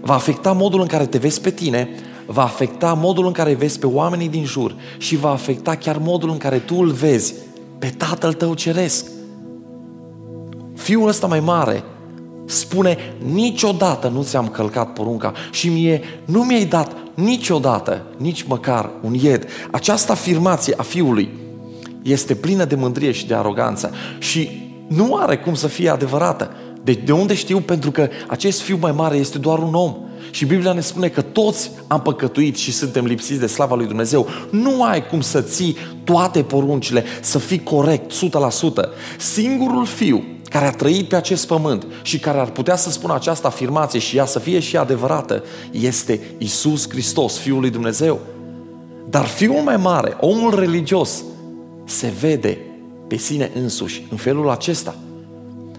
va 0.00 0.14
afecta 0.14 0.52
modul 0.52 0.80
în 0.80 0.86
care 0.86 1.06
te 1.06 1.18
vezi 1.18 1.40
pe 1.40 1.50
tine, 1.50 1.88
va 2.26 2.42
afecta 2.42 2.92
modul 2.92 3.26
în 3.26 3.32
care 3.32 3.54
vezi 3.54 3.78
pe 3.78 3.86
oamenii 3.86 4.28
din 4.28 4.44
jur 4.44 4.74
și 4.98 5.16
va 5.16 5.30
afecta 5.30 5.74
chiar 5.74 5.98
modul 5.98 6.30
în 6.30 6.38
care 6.38 6.58
tu 6.58 6.74
îl 6.78 6.90
vezi 6.90 7.34
pe 7.78 7.94
Tatăl 7.96 8.32
tău 8.32 8.54
ceresc. 8.54 9.06
Fiul 10.88 11.08
ăsta 11.08 11.26
mai 11.26 11.40
mare 11.40 11.84
spune, 12.44 12.98
niciodată 13.32 14.08
nu 14.08 14.22
ți-am 14.22 14.48
călcat 14.48 14.92
porunca 14.92 15.32
și 15.50 15.68
mie 15.68 16.02
nu 16.24 16.42
mi-ai 16.42 16.64
dat 16.64 16.96
niciodată, 17.14 18.02
nici 18.16 18.42
măcar 18.42 18.90
un 19.02 19.14
ied. 19.14 19.46
Această 19.70 20.12
afirmație 20.12 20.74
a 20.76 20.82
fiului 20.82 21.28
este 22.02 22.34
plină 22.34 22.64
de 22.64 22.74
mândrie 22.74 23.12
și 23.12 23.26
de 23.26 23.34
aroganță 23.34 23.92
și 24.18 24.70
nu 24.86 25.16
are 25.16 25.36
cum 25.36 25.54
să 25.54 25.66
fie 25.66 25.88
adevărată. 25.88 26.50
De, 26.84 26.92
de 27.04 27.12
unde 27.12 27.34
știu? 27.34 27.60
Pentru 27.60 27.90
că 27.90 28.08
acest 28.26 28.60
fiu 28.60 28.78
mai 28.80 28.92
mare 28.92 29.16
este 29.16 29.38
doar 29.38 29.58
un 29.58 29.74
om. 29.74 29.96
Și 30.30 30.46
Biblia 30.46 30.72
ne 30.72 30.80
spune 30.80 31.08
că 31.08 31.20
toți 31.20 31.70
am 31.86 32.02
păcătuit 32.02 32.56
și 32.56 32.72
suntem 32.72 33.04
lipsiți 33.04 33.40
de 33.40 33.46
slava 33.46 33.74
lui 33.74 33.86
Dumnezeu. 33.86 34.26
Nu 34.50 34.82
ai 34.82 35.06
cum 35.06 35.20
să 35.20 35.40
ții 35.40 35.76
toate 36.04 36.42
poruncile, 36.42 37.04
să 37.20 37.38
fii 37.38 37.62
corect 37.62 38.12
100%. 38.12 38.14
Singurul 39.18 39.84
fiu 39.84 40.24
care 40.48 40.66
a 40.66 40.70
trăit 40.70 41.08
pe 41.08 41.16
acest 41.16 41.46
pământ 41.46 41.86
și 42.02 42.18
care 42.18 42.38
ar 42.38 42.50
putea 42.50 42.76
să 42.76 42.90
spună 42.90 43.14
această 43.14 43.46
afirmație 43.46 43.98
și 43.98 44.16
ea 44.16 44.24
să 44.24 44.38
fie 44.38 44.60
și 44.60 44.76
adevărată, 44.76 45.42
este 45.70 46.20
Isus 46.38 46.88
Hristos, 46.88 47.36
Fiul 47.38 47.60
lui 47.60 47.70
Dumnezeu. 47.70 48.18
Dar 49.10 49.24
fiul 49.24 49.62
mai 49.62 49.76
mare, 49.76 50.16
omul 50.20 50.58
religios, 50.58 51.22
se 51.84 52.12
vede 52.20 52.58
pe 53.08 53.16
sine 53.16 53.50
însuși 53.54 54.06
în 54.10 54.16
felul 54.16 54.50
acesta. 54.50 54.94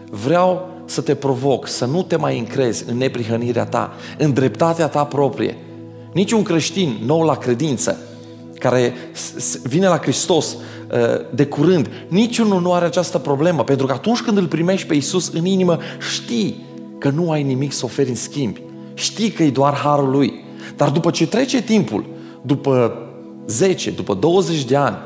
Vreau 0.10 0.70
să 0.86 1.02
te 1.02 1.16
provoc 1.16 1.68
să 1.68 1.86
nu 1.86 2.04
te 2.04 2.16
mai 2.16 2.38
încrezi 2.38 2.84
în 2.88 2.98
neprihănirea 2.98 3.66
ta, 3.66 3.94
în 4.18 4.34
dreptatea 4.34 4.88
ta 4.88 5.04
proprie. 5.04 5.58
Niciun 6.14 6.44
creștin 6.44 6.98
nou 7.06 7.22
la 7.22 7.36
credință 7.36 7.98
care 8.60 8.94
vine 9.64 9.88
la 9.88 9.98
Hristos 9.98 10.54
uh, 10.54 10.60
de 11.36 11.46
curând, 11.46 11.90
niciunul 12.08 12.62
nu 12.62 12.74
are 12.74 12.86
această 12.86 13.18
problemă, 13.18 13.64
pentru 13.64 13.86
că 13.86 13.94
atunci 13.94 14.22
când 14.22 14.38
îl 14.38 14.48
primești 14.48 14.88
pe 14.88 14.96
Isus 14.96 15.32
în 15.34 15.46
inimă, 15.46 15.78
știi 16.14 16.66
că 16.98 17.10
nu 17.10 17.32
ai 17.32 17.44
nimic 17.44 17.74
să 17.74 17.86
oferi 17.86 18.10
în 18.10 18.16
schimb. 18.16 18.58
Știi 18.94 19.30
că 19.30 19.44
e 19.44 19.50
doar 19.50 19.74
harul 19.74 20.10
lui. 20.10 20.34
Dar 20.76 20.90
după 20.90 21.12
ce 21.12 21.28
trece 21.28 21.62
timpul, 21.62 22.06
după 22.42 22.94
10, 23.48 23.92
după 23.92 24.14
20 24.14 24.64
de 24.64 24.76
ani, 24.76 24.98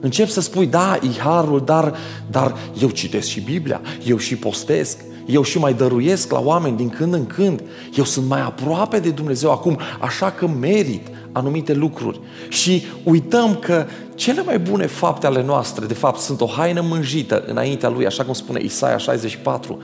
încep 0.00 0.28
să 0.28 0.40
spui, 0.40 0.66
da, 0.66 0.98
e 1.02 1.18
harul, 1.18 1.62
dar, 1.64 1.94
dar 2.30 2.56
eu 2.82 2.88
citesc 2.88 3.28
și 3.28 3.40
Biblia, 3.40 3.80
eu 4.04 4.16
și 4.16 4.36
postesc, 4.36 4.98
eu 5.26 5.42
și 5.42 5.58
mai 5.58 5.74
dăruiesc 5.74 6.32
la 6.32 6.40
oameni 6.40 6.76
din 6.76 6.88
când 6.88 7.14
în 7.14 7.26
când, 7.26 7.62
eu 7.96 8.04
sunt 8.04 8.28
mai 8.28 8.40
aproape 8.40 8.98
de 8.98 9.10
Dumnezeu 9.10 9.50
acum, 9.50 9.78
așa 10.00 10.30
că 10.30 10.48
merit 10.48 11.06
anumite 11.32 11.72
lucruri. 11.72 12.20
Și 12.48 12.82
uităm 13.04 13.54
că 13.54 13.86
cele 14.14 14.42
mai 14.42 14.58
bune 14.58 14.86
fapte 14.86 15.26
ale 15.26 15.42
noastre, 15.42 15.86
de 15.86 15.94
fapt, 15.94 16.20
sunt 16.20 16.40
o 16.40 16.46
haină 16.46 16.80
mânjită 16.80 17.44
înaintea 17.46 17.88
Lui, 17.88 18.06
așa 18.06 18.24
cum 18.24 18.32
spune 18.32 18.60
Isaia 18.62 18.96
64. 18.96 19.78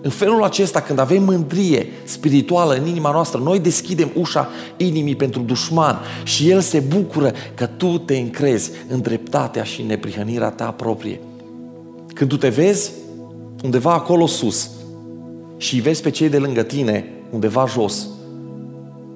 În 0.00 0.10
felul 0.10 0.44
acesta, 0.44 0.80
când 0.80 0.98
avem 0.98 1.22
mândrie 1.22 1.86
spirituală 2.04 2.74
în 2.74 2.86
inima 2.86 3.10
noastră, 3.10 3.40
noi 3.40 3.58
deschidem 3.58 4.10
ușa 4.14 4.48
inimii 4.76 5.16
pentru 5.16 5.40
dușman 5.40 5.98
și 6.22 6.50
el 6.50 6.60
se 6.60 6.78
bucură 6.78 7.32
că 7.54 7.66
tu 7.66 7.98
te 7.98 8.16
încrezi 8.16 8.70
în 8.88 9.00
dreptatea 9.00 9.62
și 9.62 9.80
în 9.80 9.86
neprihănirea 9.86 10.50
ta 10.50 10.70
proprie. 10.70 11.20
Când 12.14 12.30
tu 12.30 12.36
te 12.36 12.48
vezi 12.48 12.90
undeva 13.64 13.92
acolo 13.92 14.26
sus 14.26 14.70
și 15.56 15.74
îi 15.74 15.80
vezi 15.80 16.02
pe 16.02 16.10
cei 16.10 16.28
de 16.28 16.38
lângă 16.38 16.62
tine 16.62 17.04
undeva 17.30 17.66
jos, 17.66 18.06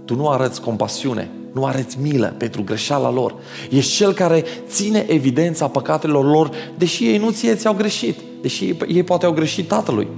tu 0.04 0.14
nu 0.14 0.28
arăți 0.28 0.60
compasiune, 0.60 1.30
nu 1.52 1.64
arăți 1.64 1.98
milă 2.00 2.34
pentru 2.38 2.62
greșeala 2.62 3.10
lor. 3.10 3.34
Ești 3.70 3.94
cel 3.94 4.12
care 4.12 4.44
ține 4.68 5.04
evidența 5.08 5.68
păcatelor 5.68 6.24
lor, 6.24 6.50
deși 6.78 7.06
ei 7.06 7.18
nu 7.18 7.30
ție 7.30 7.54
ți-au 7.54 7.74
greșit, 7.74 8.16
deși 8.42 8.64
ei, 8.64 8.76
ei 8.88 9.02
poate 9.02 9.26
au 9.26 9.32
greșit 9.32 9.68
tatălui. 9.68 10.08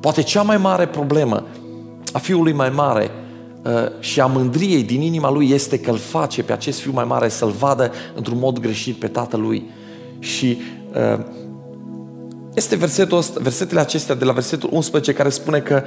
Poate 0.00 0.22
cea 0.22 0.42
mai 0.42 0.56
mare 0.56 0.86
problemă 0.86 1.46
a 2.12 2.18
fiului 2.18 2.52
mai 2.52 2.70
mare 2.70 3.10
uh, 3.62 3.72
și 4.00 4.20
a 4.20 4.26
mândriei 4.26 4.82
din 4.82 5.00
inima 5.00 5.30
lui 5.30 5.50
este 5.50 5.78
că 5.78 5.90
îl 5.90 5.96
face 5.96 6.42
pe 6.42 6.52
acest 6.52 6.80
fiu 6.80 6.92
mai 6.92 7.04
mare 7.04 7.28
să-l 7.28 7.50
vadă 7.50 7.92
într-un 8.14 8.38
mod 8.38 8.58
greșit 8.58 8.94
pe 8.94 9.06
tatălui. 9.06 9.70
Și 10.18 10.58
uh, 10.94 11.24
este 12.54 12.76
versetul 12.76 13.18
ăsta, 13.18 13.40
versetele 13.42 13.80
acestea 13.80 14.14
de 14.14 14.24
la 14.24 14.32
versetul 14.32 14.68
11 14.72 15.12
care 15.12 15.28
spune 15.28 15.58
că 15.58 15.82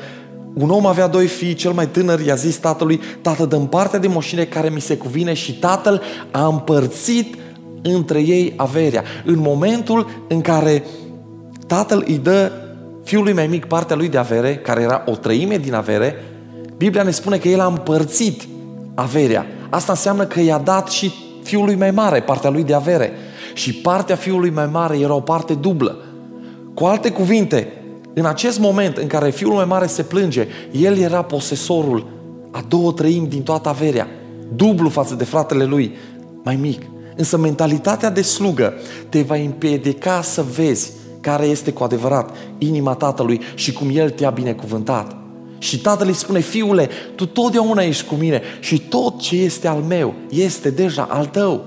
un 0.57 0.69
om 0.69 0.85
avea 0.85 1.07
doi 1.07 1.27
fii, 1.27 1.53
cel 1.53 1.71
mai 1.71 1.87
tânăr 1.87 2.19
i-a 2.19 2.35
zis 2.35 2.55
tatălui, 2.55 3.01
tată, 3.21 3.45
dă 3.45 3.57
partea 3.57 3.99
de 3.99 4.07
moșine 4.07 4.43
care 4.43 4.69
mi 4.69 4.81
se 4.81 4.97
cuvine 4.97 5.33
și 5.33 5.53
tatăl 5.59 6.01
a 6.31 6.45
împărțit 6.45 7.35
între 7.81 8.19
ei 8.19 8.53
averea. 8.55 9.03
În 9.25 9.37
momentul 9.37 10.25
în 10.27 10.41
care 10.41 10.83
tatăl 11.67 12.03
îi 12.07 12.17
dă 12.17 12.51
fiului 13.03 13.33
mai 13.33 13.47
mic 13.47 13.65
partea 13.65 13.95
lui 13.95 14.09
de 14.09 14.17
avere, 14.17 14.55
care 14.55 14.81
era 14.81 15.03
o 15.05 15.11
treime 15.11 15.57
din 15.57 15.73
avere, 15.73 16.15
Biblia 16.77 17.03
ne 17.03 17.11
spune 17.11 17.37
că 17.37 17.47
el 17.47 17.59
a 17.59 17.65
împărțit 17.65 18.47
averea. 18.95 19.45
Asta 19.69 19.91
înseamnă 19.91 20.25
că 20.25 20.39
i-a 20.39 20.57
dat 20.57 20.89
și 20.89 21.13
fiului 21.43 21.75
mai 21.75 21.91
mare 21.91 22.19
partea 22.19 22.49
lui 22.49 22.63
de 22.63 22.73
avere. 22.73 23.11
Și 23.53 23.73
partea 23.73 24.15
fiului 24.15 24.49
mai 24.49 24.69
mare 24.71 24.99
era 24.99 25.13
o 25.13 25.19
parte 25.19 25.53
dublă. 25.53 25.97
Cu 26.73 26.85
alte 26.85 27.11
cuvinte, 27.11 27.67
în 28.17 28.25
acest 28.25 28.59
moment 28.59 28.97
în 28.97 29.07
care 29.07 29.29
fiul 29.29 29.53
mai 29.53 29.65
mare 29.65 29.87
se 29.87 30.03
plânge, 30.03 30.47
el 30.71 30.97
era 30.97 31.21
posesorul 31.21 32.07
a 32.51 32.63
două 32.67 32.91
treimi 32.91 33.27
din 33.27 33.41
toată 33.41 33.69
averea, 33.69 34.07
dublu 34.55 34.89
față 34.89 35.15
de 35.15 35.23
fratele 35.23 35.63
lui 35.63 35.95
mai 36.43 36.55
mic. 36.55 36.81
Însă 37.15 37.37
mentalitatea 37.37 38.09
de 38.09 38.21
slugă 38.21 38.73
te 39.09 39.21
va 39.21 39.35
împiedica 39.35 40.21
să 40.21 40.45
vezi 40.55 40.91
care 41.21 41.45
este 41.45 41.71
cu 41.71 41.83
adevărat 41.83 42.35
inima 42.57 42.93
tatălui 42.93 43.41
și 43.55 43.73
cum 43.73 43.89
el 43.93 44.09
te-a 44.09 44.29
binecuvântat. 44.29 45.15
Și 45.57 45.81
tatăl 45.81 46.07
îi 46.07 46.13
spune, 46.13 46.39
fiule, 46.39 46.89
tu 47.15 47.25
totdeauna 47.25 47.81
ești 47.81 48.07
cu 48.07 48.15
mine 48.15 48.41
și 48.59 48.79
tot 48.79 49.19
ce 49.19 49.35
este 49.35 49.67
al 49.67 49.81
meu 49.87 50.13
este 50.29 50.69
deja 50.69 51.07
al 51.09 51.25
tău. 51.25 51.63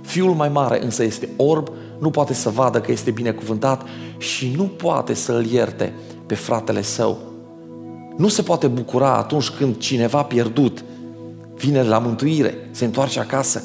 Fiul 0.00 0.34
mai 0.34 0.48
mare 0.48 0.84
însă 0.84 1.02
este 1.02 1.28
orb, 1.36 1.68
nu 2.02 2.10
poate 2.10 2.34
să 2.34 2.50
vadă 2.50 2.80
că 2.80 2.92
este 2.92 3.10
binecuvântat 3.10 3.82
și 4.18 4.52
nu 4.56 4.62
poate 4.62 5.14
să 5.14 5.32
îl 5.32 5.46
ierte 5.46 5.92
pe 6.26 6.34
fratele 6.34 6.82
său. 6.82 7.18
Nu 8.16 8.28
se 8.28 8.42
poate 8.42 8.66
bucura 8.66 9.16
atunci 9.16 9.50
când 9.50 9.76
cineva 9.76 10.22
pierdut 10.22 10.84
vine 11.54 11.82
la 11.82 11.98
mântuire, 11.98 12.54
se 12.70 12.84
întoarce 12.84 13.20
acasă. 13.20 13.62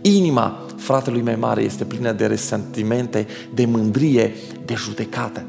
Inima 0.00 0.66
fratelui 0.76 1.22
mai 1.22 1.36
mare 1.36 1.62
este 1.62 1.84
plină 1.84 2.12
de 2.12 2.26
resentimente, 2.26 3.26
de 3.54 3.64
mândrie, 3.64 4.34
de 4.64 4.74
judecată. 4.74 5.44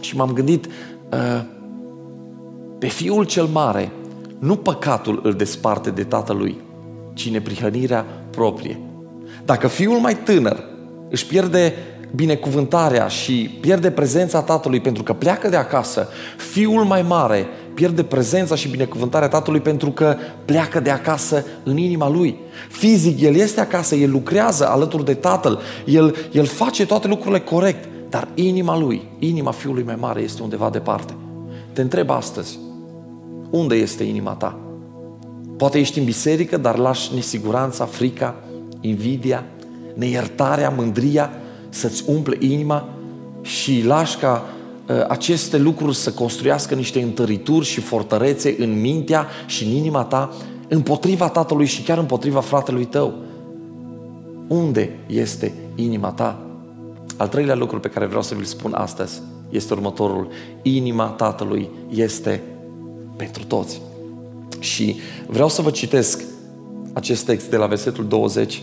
Și 0.00 0.16
m-am 0.16 0.32
gândit, 0.32 0.66
uh, 0.66 1.44
pe 2.78 2.86
fiul 2.86 3.24
cel 3.24 3.44
mare 3.44 3.92
Nu 4.38 4.56
păcatul 4.56 5.20
îl 5.22 5.32
desparte 5.32 5.90
de 5.90 6.04
tatălui, 6.04 6.60
ci 7.14 7.30
neprihănirea 7.30 8.06
proprie. 8.30 8.80
Dacă 9.44 9.66
fiul 9.66 9.98
mai 9.98 10.16
tânăr 10.16 10.74
își 11.10 11.26
pierde 11.26 11.74
binecuvântarea 12.14 13.06
și 13.06 13.58
pierde 13.60 13.90
prezența 13.90 14.42
tatălui 14.42 14.80
pentru 14.80 15.02
că 15.02 15.12
pleacă 15.12 15.48
de 15.48 15.56
acasă, 15.56 16.08
fiul 16.52 16.84
mai 16.84 17.02
mare 17.02 17.46
pierde 17.74 18.02
prezența 18.02 18.54
și 18.54 18.68
binecuvântarea 18.68 19.28
tatălui 19.28 19.60
pentru 19.60 19.90
că 19.90 20.16
pleacă 20.44 20.80
de 20.80 20.90
acasă 20.90 21.44
în 21.64 21.76
inima 21.76 22.08
lui. 22.08 22.36
Fizic, 22.68 23.20
el 23.20 23.34
este 23.34 23.60
acasă, 23.60 23.94
el 23.94 24.10
lucrează 24.10 24.68
alături 24.68 25.04
de 25.04 25.14
tatăl, 25.14 25.60
el, 25.84 26.16
el 26.32 26.44
face 26.44 26.86
toate 26.86 27.08
lucrurile 27.08 27.40
corect, 27.40 27.88
dar 28.08 28.28
inima 28.34 28.78
lui, 28.78 29.08
inima 29.18 29.50
fiului 29.50 29.82
mai 29.82 29.96
mare 30.00 30.20
este 30.20 30.42
undeva 30.42 30.70
departe. 30.70 31.14
Te 31.72 31.80
întreb 31.80 32.10
astăzi, 32.10 32.58
unde 33.50 33.74
este 33.74 34.02
inima 34.02 34.32
ta? 34.32 34.58
Poate 35.56 35.78
ești 35.78 35.98
în 35.98 36.04
biserică, 36.04 36.56
dar 36.56 36.76
lași 36.76 37.14
nesiguranța, 37.14 37.84
frica, 37.84 38.34
invidia, 38.80 39.44
neiertarea, 39.96 40.70
mândria 40.76 41.30
să-ți 41.68 42.02
umple 42.06 42.36
inima 42.40 42.88
și 43.42 43.82
lași 43.84 44.16
ca 44.16 44.44
uh, 44.88 45.04
aceste 45.08 45.58
lucruri 45.58 45.96
să 45.96 46.12
construiască 46.12 46.74
niște 46.74 47.02
întărituri 47.02 47.64
și 47.64 47.80
fortărețe 47.80 48.54
în 48.58 48.80
mintea 48.80 49.26
și 49.46 49.64
în 49.64 49.70
inima 49.70 50.04
ta 50.04 50.32
împotriva 50.68 51.28
tatălui 51.28 51.66
și 51.66 51.82
chiar 51.82 51.98
împotriva 51.98 52.40
fratelui 52.40 52.84
tău. 52.84 53.14
Unde 54.48 54.98
este 55.06 55.52
inima 55.74 56.10
ta? 56.10 56.40
Al 57.16 57.28
treilea 57.28 57.54
lucru 57.54 57.80
pe 57.80 57.88
care 57.88 58.06
vreau 58.06 58.22
să 58.22 58.34
vi-l 58.34 58.44
spun 58.44 58.74
astăzi 58.74 59.20
este 59.50 59.74
următorul. 59.74 60.28
Inima 60.62 61.06
Tatălui 61.06 61.68
este 61.90 62.42
pentru 63.16 63.44
toți. 63.44 63.80
Și 64.58 64.96
vreau 65.26 65.48
să 65.48 65.62
vă 65.62 65.70
citesc 65.70 66.22
acest 66.92 67.24
text 67.24 67.50
de 67.50 67.56
la 67.56 67.66
versetul 67.66 68.06
20. 68.06 68.62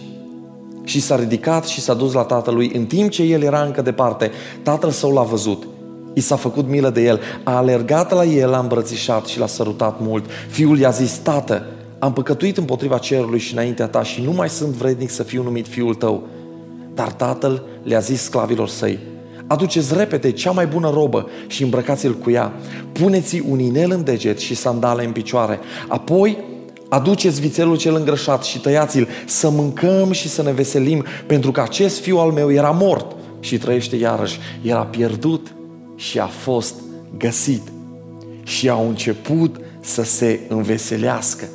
Și 0.83 0.99
s-a 0.99 1.15
ridicat 1.15 1.65
și 1.65 1.81
s-a 1.81 1.93
dus 1.93 2.13
la 2.13 2.23
tatălui 2.23 2.71
în 2.73 2.85
timp 2.85 3.09
ce 3.09 3.23
el 3.23 3.41
era 3.41 3.61
încă 3.61 3.81
departe. 3.81 4.31
Tatăl 4.63 4.89
său 4.89 5.13
l-a 5.13 5.23
văzut. 5.23 5.67
I 6.13 6.19
s-a 6.19 6.35
făcut 6.35 6.67
milă 6.67 6.89
de 6.89 7.01
el. 7.01 7.19
A 7.43 7.55
alergat 7.55 8.11
la 8.11 8.23
el, 8.23 8.49
l-a 8.49 8.59
îmbrățișat 8.59 9.25
și 9.25 9.39
l-a 9.39 9.47
sărutat 9.47 9.99
mult. 9.99 10.25
Fiul 10.49 10.79
i-a 10.79 10.89
zis, 10.89 11.17
tată, 11.17 11.65
am 11.99 12.13
păcătuit 12.13 12.57
împotriva 12.57 12.97
cerului 12.97 13.39
și 13.39 13.53
înaintea 13.53 13.87
ta 13.87 14.03
și 14.03 14.21
nu 14.21 14.31
mai 14.31 14.49
sunt 14.49 14.71
vrednic 14.71 15.09
să 15.09 15.23
fiu 15.23 15.43
numit 15.43 15.67
fiul 15.67 15.95
tău. 15.95 16.23
Dar 16.93 17.11
tatăl 17.11 17.63
le-a 17.83 17.99
zis 17.99 18.21
sclavilor 18.21 18.67
săi, 18.67 18.99
aduceți 19.47 19.97
repede 19.97 20.31
cea 20.31 20.51
mai 20.51 20.65
bună 20.67 20.89
robă 20.89 21.27
și 21.47 21.63
îmbrăcați-l 21.63 22.13
cu 22.13 22.31
ea. 22.31 22.53
Puneți 22.91 23.41
un 23.49 23.59
inel 23.59 23.91
în 23.91 24.03
deget 24.03 24.39
și 24.39 24.55
sandale 24.55 25.05
în 25.05 25.11
picioare. 25.11 25.59
Apoi 25.87 26.37
aduceți 26.93 27.41
vițelul 27.41 27.77
cel 27.77 27.95
îngrășat 27.95 28.43
și 28.43 28.59
tăiați-l 28.59 29.07
să 29.25 29.49
mâncăm 29.49 30.11
și 30.11 30.29
să 30.29 30.41
ne 30.41 30.51
veselim, 30.51 31.05
pentru 31.27 31.51
că 31.51 31.61
acest 31.61 31.99
fiu 31.99 32.17
al 32.17 32.31
meu 32.31 32.51
era 32.51 32.69
mort 32.69 33.15
și 33.39 33.57
trăiește 33.57 33.95
iarăși. 33.95 34.39
Era 34.61 34.85
pierdut 34.85 35.53
și 35.95 36.19
a 36.19 36.25
fost 36.25 36.75
găsit. 37.17 37.61
Și 38.43 38.69
au 38.69 38.87
început 38.87 39.55
să 39.79 40.03
se 40.03 40.39
înveselească. 40.47 41.45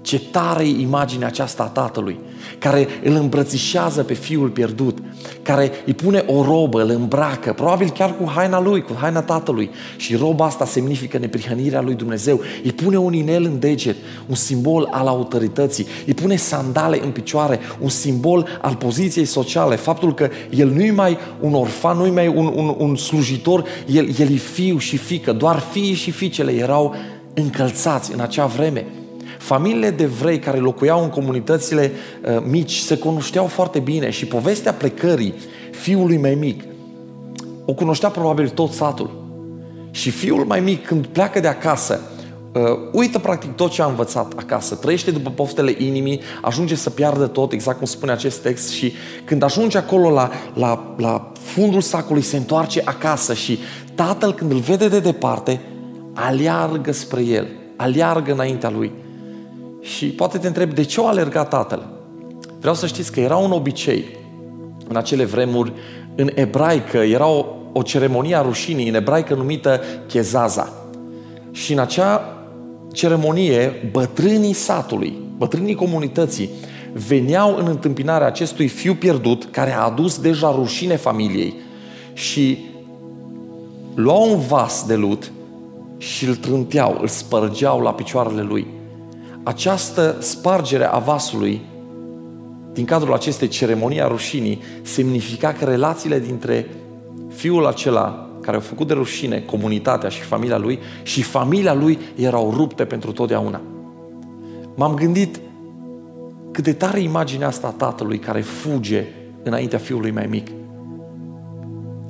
Ce 0.00 0.20
tare 0.20 0.64
e 0.64 0.80
imaginea 0.80 1.26
aceasta 1.26 1.62
a 1.62 1.66
Tatălui, 1.66 2.18
care 2.58 2.88
îl 3.04 3.14
îmbrățișează 3.14 4.02
pe 4.02 4.14
Fiul 4.14 4.48
pierdut, 4.48 4.98
care 5.42 5.70
îi 5.86 5.94
pune 5.94 6.24
o 6.26 6.42
robă, 6.42 6.82
îl 6.82 6.90
îmbracă, 6.90 7.52
probabil 7.52 7.90
chiar 7.90 8.16
cu 8.16 8.30
haina 8.34 8.60
lui, 8.60 8.82
cu 8.82 8.92
haina 9.00 9.22
Tatălui. 9.22 9.70
Și 9.96 10.16
roba 10.16 10.44
asta 10.44 10.64
semnifică 10.64 11.18
neprihănirea 11.18 11.80
lui 11.80 11.94
Dumnezeu. 11.94 12.40
Îi 12.64 12.72
pune 12.72 12.96
un 12.96 13.12
inel 13.12 13.44
în 13.44 13.58
deget, 13.58 13.96
un 14.26 14.34
simbol 14.34 14.88
al 14.92 15.06
autorității. 15.06 15.86
Îi 16.06 16.14
pune 16.14 16.36
sandale 16.36 17.00
în 17.04 17.10
picioare, 17.10 17.58
un 17.80 17.88
simbol 17.88 18.46
al 18.60 18.74
poziției 18.74 19.24
sociale. 19.24 19.76
Faptul 19.76 20.14
că 20.14 20.28
el 20.50 20.68
nu-i 20.68 20.90
mai 20.90 21.18
un 21.40 21.54
orfan, 21.54 21.96
nu-i 21.96 22.10
mai 22.10 22.26
un, 22.26 22.52
un, 22.54 22.74
un 22.78 22.96
slujitor, 22.96 23.64
el, 23.86 24.08
el 24.18 24.32
e 24.32 24.36
fiu 24.36 24.78
și 24.78 24.96
fică. 24.96 25.32
Doar 25.32 25.58
fiii 25.58 25.94
și 25.94 26.10
fiicele 26.10 26.52
erau 26.52 26.94
încălțați 27.34 28.12
în 28.12 28.20
acea 28.20 28.46
vreme. 28.46 28.86
Familiile 29.38 29.90
de 29.90 30.06
vrei 30.06 30.38
care 30.38 30.58
locuiau 30.58 31.02
în 31.02 31.08
comunitățile 31.08 31.92
uh, 32.24 32.42
mici 32.48 32.76
se 32.76 32.96
cunoșteau 32.96 33.46
foarte 33.46 33.78
bine 33.78 34.10
și 34.10 34.26
povestea 34.26 34.72
plecării 34.72 35.34
fiului 35.70 36.16
mai 36.16 36.34
mic 36.34 36.62
o 37.66 37.72
cunoștea 37.72 38.08
probabil 38.08 38.48
tot 38.48 38.72
satul. 38.72 39.24
Și 39.90 40.10
fiul 40.10 40.44
mai 40.44 40.60
mic, 40.60 40.86
când 40.86 41.06
pleacă 41.06 41.40
de 41.40 41.48
acasă, 41.48 42.00
uh, 42.52 42.62
uită 42.92 43.18
practic 43.18 43.54
tot 43.54 43.70
ce 43.70 43.82
a 43.82 43.86
învățat 43.86 44.32
acasă, 44.36 44.74
trăiește 44.74 45.10
după 45.10 45.30
poftele 45.30 45.74
inimii, 45.78 46.20
ajunge 46.42 46.74
să 46.74 46.90
piardă 46.90 47.26
tot, 47.26 47.52
exact 47.52 47.76
cum 47.76 47.86
spune 47.86 48.12
acest 48.12 48.42
text, 48.42 48.70
și 48.70 48.92
când 49.24 49.42
ajunge 49.42 49.78
acolo 49.78 50.10
la, 50.10 50.30
la, 50.54 50.94
la 50.96 51.32
fundul 51.34 51.80
sacului, 51.80 52.22
se 52.22 52.36
întoarce 52.36 52.82
acasă 52.84 53.34
și 53.34 53.58
tatăl, 53.94 54.34
când 54.34 54.50
îl 54.50 54.58
vede 54.58 54.88
de 54.88 55.00
departe, 55.00 55.60
aleargă 56.12 56.92
spre 56.92 57.22
el, 57.22 57.46
aleargă 57.76 58.32
înaintea 58.32 58.70
lui 58.70 58.92
și 59.94 60.06
poate 60.06 60.38
te 60.38 60.46
întreb, 60.46 60.72
de 60.74 60.82
ce 60.82 61.00
o 61.00 61.06
alerga 61.06 61.44
tatăl? 61.44 61.86
Vreau 62.60 62.74
să 62.74 62.86
știți 62.86 63.12
că 63.12 63.20
era 63.20 63.36
un 63.36 63.50
obicei 63.50 64.04
în 64.88 64.96
acele 64.96 65.24
vremuri, 65.24 65.72
în 66.14 66.30
ebraică, 66.34 66.96
era 66.96 67.26
o, 67.26 67.46
o 67.72 67.82
ceremonie 67.82 68.36
a 68.36 68.42
rușinii, 68.42 68.88
în 68.88 68.94
ebraică 68.94 69.34
numită 69.34 69.80
chezaza. 70.06 70.72
Și 71.50 71.72
în 71.72 71.78
acea 71.78 72.36
ceremonie, 72.92 73.88
bătrânii 73.92 74.52
satului, 74.52 75.14
bătrânii 75.36 75.74
comunității, 75.74 76.50
veneau 76.92 77.56
în 77.56 77.66
întâmpinarea 77.66 78.26
acestui 78.26 78.68
fiu 78.68 78.94
pierdut, 78.94 79.48
care 79.50 79.72
a 79.72 79.84
adus 79.84 80.18
deja 80.18 80.50
rușine 80.50 80.96
familiei 80.96 81.54
și 82.12 82.58
luau 83.94 84.30
un 84.32 84.38
vas 84.38 84.84
de 84.86 84.94
lut 84.94 85.32
și 85.96 86.26
îl 86.26 86.34
trânteau, 86.34 86.98
îl 87.00 87.08
spărgeau 87.08 87.80
la 87.80 87.92
picioarele 87.92 88.42
lui 88.42 88.66
această 89.46 90.16
spargere 90.20 90.84
a 90.84 90.98
vasului 90.98 91.60
din 92.72 92.84
cadrul 92.84 93.14
acestei 93.14 93.48
ceremonii 93.48 94.00
a 94.00 94.06
rușinii 94.06 94.62
semnifica 94.82 95.52
că 95.52 95.64
relațiile 95.64 96.18
dintre 96.18 96.66
fiul 97.28 97.66
acela 97.66 98.30
care 98.40 98.56
a 98.56 98.60
făcut 98.60 98.86
de 98.86 98.92
rușine 98.92 99.40
comunitatea 99.40 100.08
și 100.08 100.20
familia 100.20 100.58
lui 100.58 100.78
și 101.02 101.22
familia 101.22 101.74
lui 101.74 101.98
erau 102.16 102.52
rupte 102.56 102.84
pentru 102.84 103.12
totdeauna. 103.12 103.60
M-am 104.74 104.94
gândit 104.94 105.40
cât 106.52 106.64
de 106.64 106.72
tare 106.72 107.00
imaginea 107.00 107.46
asta 107.46 107.66
a 107.66 107.84
tatălui 107.84 108.18
care 108.18 108.40
fuge 108.40 109.04
înaintea 109.42 109.78
fiului 109.78 110.10
mai 110.10 110.26
mic. 110.30 110.46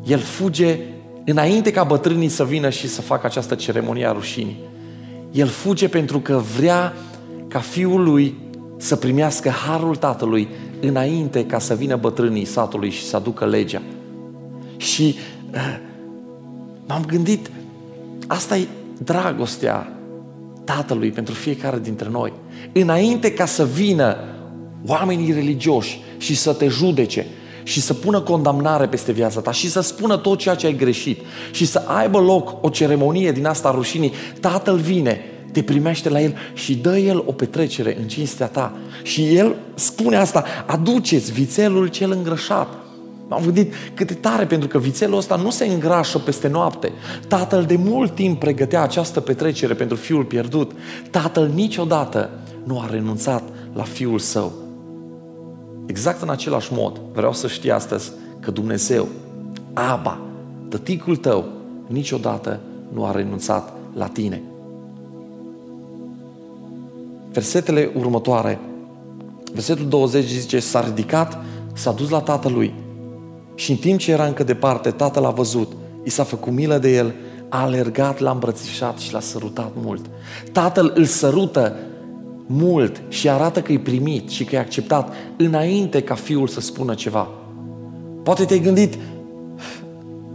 El 0.04 0.18
fuge 0.18 0.78
înainte 1.24 1.72
ca 1.72 1.84
bătrânii 1.84 2.28
să 2.28 2.44
vină 2.44 2.70
și 2.70 2.88
să 2.88 3.00
facă 3.00 3.26
această 3.26 3.54
ceremonie 3.54 4.06
a 4.06 4.12
rușinii. 4.12 4.58
El 5.32 5.46
fuge 5.46 5.88
pentru 5.88 6.18
că 6.18 6.42
vrea 6.56 6.92
ca 7.56 7.62
fiul 7.62 8.02
lui 8.02 8.34
să 8.76 8.96
primească 8.96 9.48
harul 9.48 9.96
tatălui 9.96 10.48
înainte 10.80 11.46
ca 11.46 11.58
să 11.58 11.74
vină 11.74 11.96
bătrânii 11.96 12.44
satului 12.44 12.90
și 12.90 13.04
să 13.04 13.16
aducă 13.16 13.46
legea. 13.46 13.82
Și 14.76 15.14
uh, 15.52 15.78
m-am 16.86 17.04
gândit, 17.06 17.50
asta 18.26 18.56
e 18.56 18.66
dragostea 19.04 19.92
tatălui 20.64 21.10
pentru 21.10 21.34
fiecare 21.34 21.78
dintre 21.78 22.08
noi. 22.10 22.32
Înainte 22.72 23.32
ca 23.32 23.46
să 23.46 23.64
vină 23.64 24.16
oamenii 24.86 25.32
religioși 25.32 26.00
și 26.16 26.36
să 26.36 26.52
te 26.52 26.68
judece 26.68 27.26
și 27.62 27.80
să 27.80 27.94
pună 27.94 28.20
condamnare 28.20 28.86
peste 28.86 29.12
viața 29.12 29.40
ta 29.40 29.52
și 29.52 29.70
să 29.70 29.80
spună 29.80 30.16
tot 30.16 30.38
ceea 30.38 30.54
ce 30.54 30.66
ai 30.66 30.76
greșit 30.76 31.20
și 31.50 31.66
să 31.66 31.82
aibă 31.86 32.18
loc 32.18 32.64
o 32.64 32.68
ceremonie 32.68 33.32
din 33.32 33.46
asta 33.46 33.70
rușinii, 33.70 34.12
tatăl 34.40 34.76
vine 34.76 35.20
te 35.56 35.62
primește 35.62 36.08
la 36.08 36.20
El 36.20 36.34
și 36.52 36.76
dă 36.76 36.98
El 36.98 37.22
o 37.26 37.32
petrecere 37.32 37.96
în 38.00 38.08
cinstea 38.08 38.46
ta. 38.46 38.72
Și 39.02 39.36
El 39.36 39.56
spune 39.74 40.16
asta, 40.16 40.44
aduceți 40.66 41.32
vițelul 41.32 41.86
cel 41.86 42.10
îngrășat. 42.10 42.68
M-am 43.28 43.42
gândit 43.44 43.72
cât 43.94 44.06
de 44.06 44.14
tare, 44.14 44.46
pentru 44.46 44.68
că 44.68 44.78
vițelul 44.78 45.18
ăsta 45.18 45.36
nu 45.36 45.50
se 45.50 45.64
îngrașă 45.64 46.18
peste 46.18 46.48
noapte. 46.48 46.92
Tatăl 47.28 47.64
de 47.64 47.76
mult 47.76 48.14
timp 48.14 48.38
pregătea 48.38 48.82
această 48.82 49.20
petrecere 49.20 49.74
pentru 49.74 49.96
fiul 49.96 50.24
pierdut. 50.24 50.72
Tatăl 51.10 51.50
niciodată 51.54 52.30
nu 52.64 52.80
a 52.80 52.88
renunțat 52.90 53.42
la 53.72 53.82
fiul 53.82 54.18
său. 54.18 54.52
Exact 55.86 56.22
în 56.22 56.30
același 56.30 56.72
mod, 56.72 57.00
vreau 57.12 57.32
să 57.32 57.48
știi 57.48 57.70
astăzi 57.70 58.12
că 58.40 58.50
Dumnezeu, 58.50 59.08
Aba, 59.72 60.20
tăticul 60.68 61.16
tău, 61.16 61.44
niciodată 61.86 62.60
nu 62.92 63.04
a 63.04 63.10
renunțat 63.10 63.72
la 63.94 64.06
tine 64.06 64.42
versetele 67.36 67.90
următoare. 67.96 68.58
Versetul 69.52 69.88
20 69.88 70.24
zice, 70.24 70.58
s-a 70.58 70.80
ridicat, 70.80 71.38
s-a 71.72 71.92
dus 71.92 72.08
la 72.08 72.20
tatălui 72.20 72.74
și 73.54 73.70
în 73.70 73.76
timp 73.76 73.98
ce 73.98 74.10
era 74.10 74.26
încă 74.26 74.44
departe, 74.44 74.90
tatăl 74.90 75.24
a 75.24 75.30
văzut, 75.30 75.72
i 76.04 76.10
s-a 76.10 76.22
făcut 76.22 76.52
milă 76.52 76.78
de 76.78 76.94
el, 76.94 77.14
a 77.48 77.62
alergat, 77.62 78.18
l-a 78.18 78.30
îmbrățișat 78.30 78.98
și 78.98 79.12
l-a 79.12 79.20
sărutat 79.20 79.72
mult. 79.82 80.04
Tatăl 80.52 80.92
îl 80.94 81.04
sărută 81.04 81.76
mult 82.46 83.02
și 83.08 83.28
arată 83.28 83.62
că 83.62 83.72
e 83.72 83.78
primit 83.78 84.28
și 84.28 84.44
că 84.44 84.54
e 84.54 84.58
acceptat 84.58 85.12
înainte 85.36 86.02
ca 86.02 86.14
fiul 86.14 86.48
să 86.48 86.60
spună 86.60 86.94
ceva. 86.94 87.28
Poate 88.22 88.44
te-ai 88.44 88.60
gândit, 88.60 88.98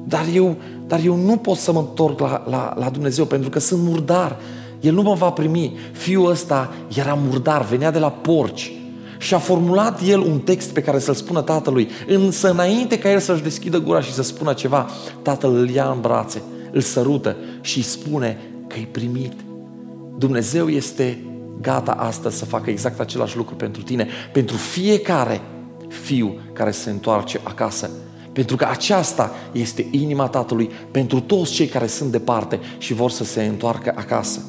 dar 0.07 0.25
eu, 0.33 0.55
dar 0.87 0.99
eu 1.03 1.15
nu 1.15 1.37
pot 1.37 1.57
să 1.57 1.71
mă 1.71 1.79
întorc 1.79 2.19
la, 2.19 2.43
la, 2.49 2.73
la 2.77 2.89
Dumnezeu 2.89 3.25
pentru 3.25 3.49
că 3.49 3.59
sunt 3.59 3.81
murdar. 3.81 4.37
El 4.81 4.93
nu 4.93 5.01
mă 5.01 5.13
va 5.13 5.29
primi. 5.29 5.77
Fiul 5.91 6.29
ăsta 6.29 6.73
era 6.95 7.13
murdar, 7.13 7.65
venea 7.65 7.91
de 7.91 7.99
la 7.99 8.09
porci. 8.09 8.71
Și 9.17 9.33
a 9.33 9.37
formulat 9.37 10.01
el 10.07 10.19
un 10.19 10.39
text 10.39 10.69
pe 10.73 10.81
care 10.81 10.99
să-l 10.99 11.13
spună 11.13 11.41
tatălui. 11.41 11.89
Însă 12.07 12.49
înainte 12.49 12.99
ca 12.99 13.11
el 13.11 13.19
să-și 13.19 13.43
deschidă 13.43 13.79
gura 13.79 14.01
și 14.01 14.13
să 14.13 14.23
spună 14.23 14.53
ceva, 14.53 14.89
tatăl 15.21 15.55
îl 15.55 15.69
ia 15.69 15.91
în 15.93 16.01
brațe, 16.01 16.41
îl 16.71 16.81
sărută 16.81 17.35
și 17.61 17.77
îi 17.77 17.83
spune 17.83 18.37
că 18.67 18.79
e 18.79 18.87
primit. 18.91 19.33
Dumnezeu 20.17 20.69
este 20.69 21.23
gata 21.61 21.91
astăzi 21.91 22.37
să 22.37 22.45
facă 22.45 22.69
exact 22.69 22.99
același 22.99 23.37
lucru 23.37 23.55
pentru 23.55 23.81
tine, 23.81 24.07
pentru 24.33 24.55
fiecare 24.55 25.41
fiu 25.87 26.39
care 26.53 26.71
se 26.71 26.89
întoarce 26.89 27.39
acasă. 27.43 27.89
Pentru 28.33 28.55
că 28.55 28.67
aceasta 28.69 29.31
este 29.51 29.87
inima 29.91 30.27
Tatălui 30.27 30.69
pentru 30.91 31.19
toți 31.19 31.51
cei 31.51 31.67
care 31.67 31.87
sunt 31.87 32.11
departe 32.11 32.59
și 32.77 32.93
vor 32.93 33.11
să 33.11 33.23
se 33.23 33.43
întoarcă 33.43 33.93
acasă. 33.95 34.41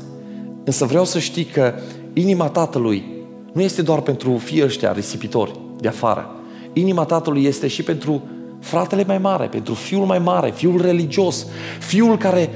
Însă 0.65 0.85
vreau 0.85 1.05
să 1.05 1.19
știi 1.19 1.45
că 1.45 1.75
inima 2.13 2.49
Tatălui 2.49 3.05
nu 3.53 3.63
este 3.63 3.83
doar 3.83 4.01
pentru 4.01 4.37
fii 4.37 4.63
ăștia 4.63 4.93
risipitori 4.93 5.59
de 5.81 5.89
afară. 5.89 6.31
Inima 6.73 7.05
Tatălui 7.05 7.45
este 7.45 7.67
și 7.67 7.83
pentru 7.83 8.23
fratele 8.61 9.05
mai 9.07 9.19
mare, 9.19 9.47
pentru 9.47 9.75
fiul 9.75 10.05
mai 10.05 10.19
mare, 10.19 10.51
fiul 10.51 10.81
religios, 10.81 11.47
fiul 11.79 12.19
care 12.19 12.51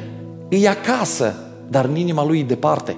e 0.48 0.68
acasă, 0.68 1.34
dar 1.68 1.84
în 1.84 1.96
inima 1.96 2.24
lui 2.24 2.38
e 2.38 2.44
departe. 2.44 2.96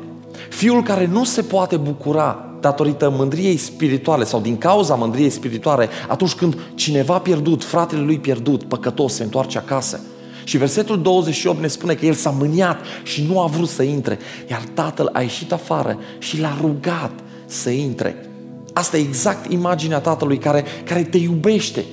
Fiul 0.49 0.83
care 0.83 1.07
nu 1.07 1.25
se 1.25 1.43
poate 1.43 1.77
bucura 1.77 2.45
datorită 2.61 3.13
mândriei 3.17 3.57
spirituale 3.57 4.25
sau 4.25 4.41
din 4.41 4.59
cauza 4.59 4.95
mândriei 4.95 5.31
spirituale 5.31 5.89
atunci 6.09 6.35
când 6.35 6.57
cineva 6.75 7.19
pierdut, 7.19 7.65
fratele 7.65 8.03
lui 8.03 8.19
pierdut, 8.19 8.65
păcătos, 8.65 9.15
se 9.15 9.23
întoarce 9.23 9.59
acasă. 9.59 10.01
Și 10.49 10.57
versetul 10.57 11.03
28 11.03 11.61
ne 11.61 11.67
spune 11.67 11.95
că 11.95 12.07
el 12.07 12.15
s-a 12.15 12.31
mâniat 12.31 12.81
și 13.03 13.27
nu 13.31 13.41
a 13.41 13.47
vrut 13.47 13.69
să 13.69 13.83
intre, 13.83 14.19
iar 14.51 14.63
tatăl 14.75 15.11
a 15.13 15.21
ieșit 15.21 15.53
afară 15.53 15.99
și 16.19 16.41
l-a 16.41 16.59
rugat 16.61 17.11
să 17.47 17.71
intre. 17.71 18.27
Asta 18.73 18.97
e 18.97 19.01
exact 19.01 19.53
imaginea 19.53 19.99
tatălui 19.99 20.39
care, 20.39 20.65
care 20.85 21.03
te 21.03 21.17
iubește 21.17 21.85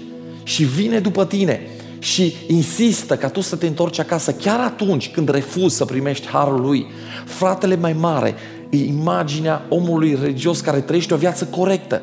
și 0.43 0.63
vine 0.63 0.99
după 0.99 1.25
tine 1.25 1.61
și 1.99 2.33
insistă 2.47 3.15
ca 3.15 3.29
tu 3.29 3.41
să 3.41 3.55
te 3.55 3.67
întorci 3.67 3.99
acasă 3.99 4.33
chiar 4.33 4.59
atunci 4.59 5.09
când 5.09 5.29
refuzi 5.29 5.75
să 5.75 5.85
primești 5.85 6.27
harul 6.27 6.61
lui. 6.61 6.85
Fratele 7.25 7.75
mai 7.75 7.93
mare 7.93 8.35
e 8.69 8.77
imaginea 8.77 9.65
omului 9.69 10.17
religios 10.21 10.59
care 10.59 10.79
trăiește 10.81 11.13
o 11.13 11.17
viață 11.17 11.45
corectă 11.45 12.01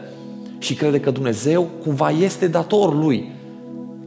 și 0.58 0.74
crede 0.74 1.00
că 1.00 1.10
Dumnezeu 1.10 1.70
cumva 1.82 2.10
este 2.10 2.46
dator 2.46 2.94
lui. 2.94 3.32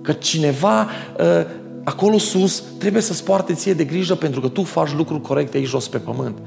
Că 0.01 0.11
cineva 0.11 0.81
uh, 1.19 1.63
acolo 1.85 2.17
sus 2.17 2.63
trebuie 2.77 3.01
să-ți 3.01 3.23
poarte 3.23 3.53
ție 3.53 3.73
de 3.73 3.83
grijă 3.83 4.15
pentru 4.15 4.41
că 4.41 4.47
tu 4.47 4.63
faci 4.63 4.93
lucruri 4.93 5.21
corecte 5.21 5.57
aici 5.57 5.67
jos 5.67 5.87
pe 5.87 5.97
pământ. 5.97 6.37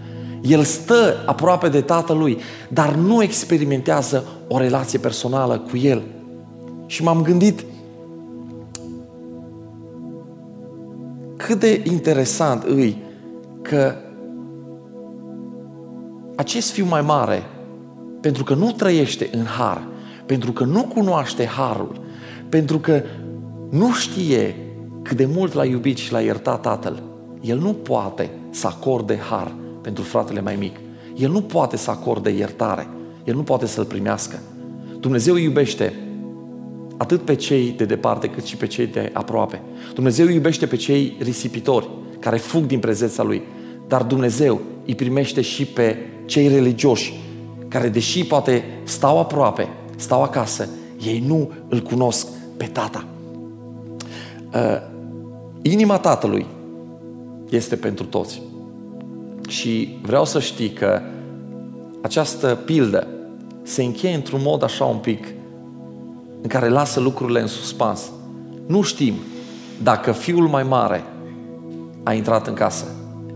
El 0.42 0.62
stă 0.62 1.22
aproape 1.26 1.68
de 1.68 1.80
tatălui, 1.80 2.38
dar 2.68 2.94
nu 2.94 3.22
experimentează 3.22 4.24
o 4.48 4.58
relație 4.58 4.98
personală 4.98 5.58
cu 5.70 5.76
el. 5.76 6.02
Și 6.86 7.02
m-am 7.02 7.22
gândit 7.22 7.64
cât 11.36 11.58
de 11.58 11.82
interesant 11.84 12.62
îi 12.62 13.02
că 13.62 13.94
acest 16.36 16.70
fiu 16.70 16.84
mai 16.84 17.00
mare, 17.00 17.42
pentru 18.20 18.44
că 18.44 18.54
nu 18.54 18.72
trăiește 18.72 19.28
în 19.32 19.44
har, 19.44 19.88
pentru 20.26 20.52
că 20.52 20.64
nu 20.64 20.82
cunoaște 20.82 21.46
harul, 21.46 22.00
pentru 22.48 22.78
că 22.78 23.02
nu 23.70 23.92
știe 23.92 24.56
cât 25.08 25.16
de 25.16 25.28
mult 25.34 25.52
l-a 25.52 25.64
iubit 25.64 25.96
și 25.96 26.12
l-a 26.12 26.20
iertat 26.20 26.60
tatăl, 26.60 27.02
el 27.40 27.58
nu 27.58 27.72
poate 27.72 28.30
să 28.50 28.66
acorde 28.66 29.18
har 29.30 29.54
pentru 29.82 30.02
fratele 30.02 30.40
mai 30.40 30.56
mic. 30.56 30.76
El 31.16 31.30
nu 31.30 31.40
poate 31.40 31.76
să 31.76 31.90
acorde 31.90 32.30
iertare. 32.30 32.88
El 33.24 33.34
nu 33.34 33.42
poate 33.42 33.66
să-l 33.66 33.84
primească. 33.84 34.38
Dumnezeu 35.00 35.34
îi 35.34 35.42
iubește 35.42 35.92
atât 36.96 37.20
pe 37.20 37.34
cei 37.34 37.74
de 37.76 37.84
departe 37.84 38.26
cât 38.26 38.44
și 38.44 38.56
pe 38.56 38.66
cei 38.66 38.86
de 38.86 39.10
aproape. 39.12 39.60
Dumnezeu 39.94 40.26
îi 40.26 40.34
iubește 40.34 40.66
pe 40.66 40.76
cei 40.76 41.16
risipitori 41.20 41.88
care 42.18 42.36
fug 42.36 42.66
din 42.66 42.78
prezența 42.78 43.22
Lui. 43.22 43.42
Dar 43.86 44.02
Dumnezeu 44.02 44.60
îi 44.86 44.94
primește 44.94 45.40
și 45.40 45.64
pe 45.64 45.96
cei 46.24 46.48
religioși 46.48 47.20
care, 47.68 47.88
deși 47.88 48.24
poate 48.24 48.64
stau 48.84 49.18
aproape, 49.18 49.68
stau 49.96 50.22
acasă, 50.22 50.68
ei 51.04 51.22
nu 51.26 51.52
îl 51.68 51.80
cunosc 51.80 52.28
pe 52.56 52.64
Tata. 52.64 53.04
Uh, 54.54 54.96
inima 55.62 55.98
Tatălui 55.98 56.46
este 57.50 57.76
pentru 57.76 58.04
toți. 58.04 58.42
Și 59.48 59.98
vreau 60.02 60.24
să 60.24 60.40
știi 60.40 60.70
că 60.70 61.00
această 62.02 62.58
pildă 62.64 63.06
se 63.62 63.82
încheie 63.82 64.14
într-un 64.14 64.40
mod 64.42 64.62
așa 64.62 64.84
un 64.84 64.96
pic 64.96 65.26
în 66.42 66.48
care 66.48 66.68
lasă 66.68 67.00
lucrurile 67.00 67.40
în 67.40 67.46
suspans. 67.46 68.10
Nu 68.66 68.82
știm 68.82 69.14
dacă 69.82 70.12
fiul 70.12 70.48
mai 70.48 70.62
mare 70.62 71.04
a 72.02 72.12
intrat 72.12 72.46
în 72.46 72.54
casă. 72.54 72.86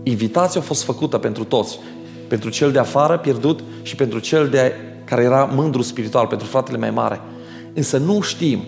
Invitația 0.03 0.61
a 0.61 0.63
fost 0.63 0.83
făcută 0.83 1.17
pentru 1.17 1.43
toți. 1.43 1.79
Pentru 2.27 2.49
cel 2.49 2.71
de 2.71 2.79
afară 2.79 3.17
pierdut 3.17 3.63
și 3.81 3.95
pentru 3.95 4.19
cel 4.19 4.49
de 4.49 4.73
care 5.05 5.23
era 5.23 5.43
mândru 5.43 5.81
spiritual, 5.81 6.27
pentru 6.27 6.47
fratele 6.47 6.77
mai 6.77 6.91
mare. 6.91 7.21
Însă 7.73 7.97
nu 7.97 8.21
știm 8.21 8.63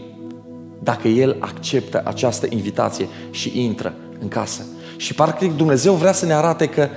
dacă 0.86 1.08
el 1.08 1.36
acceptă 1.40 2.02
această 2.06 2.48
invitație 2.50 3.08
și 3.32 3.64
intră 3.64 3.94
în 4.22 4.28
casă. 4.28 4.66
Și 4.98 5.14
parcă 5.14 5.54
Dumnezeu 5.56 5.94
vrea 5.94 6.12
să 6.12 6.26
ne 6.26 6.34
arate 6.34 6.66
că 6.66 6.88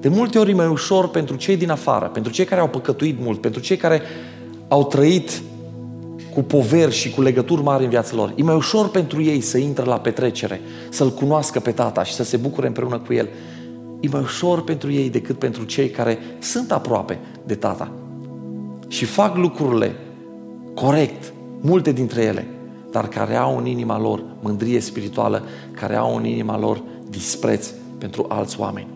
de 0.00 0.08
multe 0.08 0.38
ori 0.38 0.50
e 0.50 0.54
mai 0.54 0.66
ușor 0.66 1.08
pentru 1.08 1.36
cei 1.36 1.56
din 1.56 1.70
afară, 1.70 2.06
pentru 2.06 2.32
cei 2.32 2.44
care 2.44 2.60
au 2.60 2.68
păcătuit 2.68 3.20
mult, 3.20 3.40
pentru 3.40 3.60
cei 3.60 3.76
care 3.76 4.02
au 4.68 4.84
trăit 4.84 5.42
cu 6.34 6.42
poveri 6.42 6.92
și 6.92 7.10
cu 7.10 7.22
legături 7.22 7.62
mari 7.62 7.84
în 7.84 7.90
viața 7.90 8.16
lor. 8.16 8.32
E 8.36 8.42
mai 8.42 8.54
ușor 8.54 8.90
pentru 8.90 9.22
ei 9.22 9.40
să 9.40 9.58
intre 9.58 9.84
la 9.84 9.98
petrecere, 9.98 10.60
să-L 10.88 11.10
cunoască 11.10 11.60
pe 11.60 11.70
Tata 11.70 12.04
și 12.04 12.12
să 12.12 12.24
se 12.24 12.36
bucure 12.36 12.66
împreună 12.66 12.98
cu 12.98 13.12
El. 13.12 13.28
E 14.00 14.08
mai 14.08 14.20
ușor 14.20 14.64
pentru 14.64 14.92
ei 14.92 15.10
decât 15.10 15.38
pentru 15.38 15.64
cei 15.64 15.90
care 15.90 16.18
sunt 16.38 16.72
aproape 16.72 17.18
de 17.44 17.54
Tata 17.54 17.90
și 18.88 19.04
fac 19.04 19.36
lucrurile 19.36 19.94
corect, 20.74 21.32
multe 21.60 21.92
dintre 21.92 22.22
ele, 22.22 22.46
dar 22.90 23.08
care 23.08 23.36
au 23.36 23.56
în 23.58 23.66
inima 23.66 23.98
lor 23.98 24.22
mândrie 24.40 24.80
spirituală, 24.80 25.42
care 25.72 25.96
au 25.96 26.16
în 26.16 26.24
inima 26.24 26.58
lor 26.58 26.82
dispreț 27.10 27.70
pentru 27.98 28.26
alți 28.28 28.60
oameni. 28.60 28.88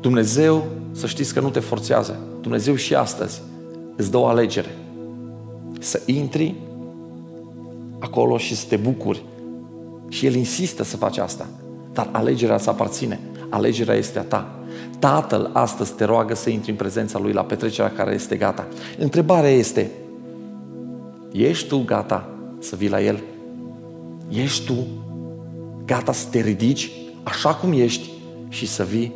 Dumnezeu, 0.00 0.64
să 0.92 1.06
știți 1.06 1.34
că 1.34 1.40
nu 1.40 1.50
te 1.50 1.60
forțează. 1.60 2.18
Dumnezeu 2.40 2.74
și 2.74 2.94
astăzi 2.94 3.42
îți 3.96 4.10
dă 4.10 4.16
o 4.16 4.26
alegere. 4.26 4.76
Să 5.78 6.00
intri 6.06 6.54
acolo 7.98 8.38
și 8.38 8.56
să 8.56 8.66
te 8.68 8.76
bucuri. 8.76 9.24
Și 10.08 10.26
El 10.26 10.34
insistă 10.34 10.82
să 10.82 10.96
faci 10.96 11.18
asta. 11.18 11.46
Dar 11.92 12.08
alegerea 12.12 12.58
să 12.58 12.70
aparține. 12.70 13.20
Alegerea 13.48 13.94
este 13.94 14.18
a 14.18 14.22
ta. 14.22 14.50
Tatăl 14.98 15.50
astăzi 15.52 15.94
te 15.94 16.04
roagă 16.04 16.34
să 16.34 16.50
intri 16.50 16.70
în 16.70 16.76
prezența 16.76 17.18
Lui 17.18 17.32
la 17.32 17.42
petrecerea 17.42 17.92
care 17.92 18.14
este 18.14 18.36
gata. 18.36 18.66
Întrebarea 18.98 19.50
este, 19.50 19.90
ești 21.32 21.68
tu 21.68 21.82
gata 21.86 22.31
să 22.62 22.76
vii 22.76 22.88
la 22.88 23.02
El? 23.02 23.22
Ești 24.28 24.66
tu 24.66 24.86
gata 25.84 26.12
să 26.12 26.28
te 26.30 26.40
ridici 26.40 26.90
așa 27.22 27.54
cum 27.54 27.72
ești 27.72 28.10
și 28.48 28.66
să 28.66 28.84
vii 28.84 29.12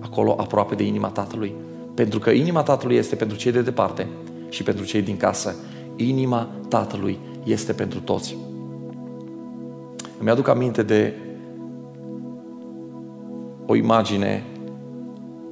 acolo 0.00 0.34
aproape 0.38 0.74
de 0.74 0.82
inima 0.82 1.08
Tatălui. 1.08 1.54
Pentru 1.94 2.18
că 2.18 2.30
inima 2.30 2.62
Tatălui 2.62 2.96
este 2.96 3.16
pentru 3.16 3.36
cei 3.36 3.52
de 3.52 3.62
departe 3.62 4.08
și 4.48 4.62
pentru 4.62 4.84
cei 4.84 5.02
din 5.02 5.16
casă. 5.16 5.54
Inima 5.96 6.48
Tatălui 6.68 7.18
este 7.44 7.72
pentru 7.72 8.00
toți. 8.00 8.36
Îmi 10.18 10.30
aduc 10.30 10.48
aminte 10.48 10.82
de 10.82 11.14
o 13.66 13.74
imagine 13.74 14.44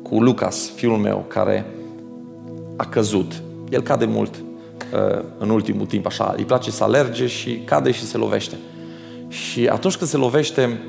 cu 0.02 0.22
Lucas, 0.22 0.70
fiul 0.74 0.96
meu, 0.96 1.24
care 1.28 1.66
a 2.76 2.86
căzut. 2.86 3.42
El 3.70 3.82
cade 3.82 4.04
mult 4.04 4.34
uh, 4.36 4.51
în 5.38 5.50
ultimul 5.50 5.86
timp, 5.86 6.06
așa. 6.06 6.34
Îi 6.36 6.44
place 6.44 6.70
să 6.70 6.84
alerge 6.84 7.26
și 7.26 7.62
cade 7.64 7.90
și 7.90 8.04
se 8.04 8.16
lovește. 8.16 8.56
Și 9.28 9.66
atunci 9.66 9.96
când 9.96 10.10
se 10.10 10.16
lovește 10.16 10.80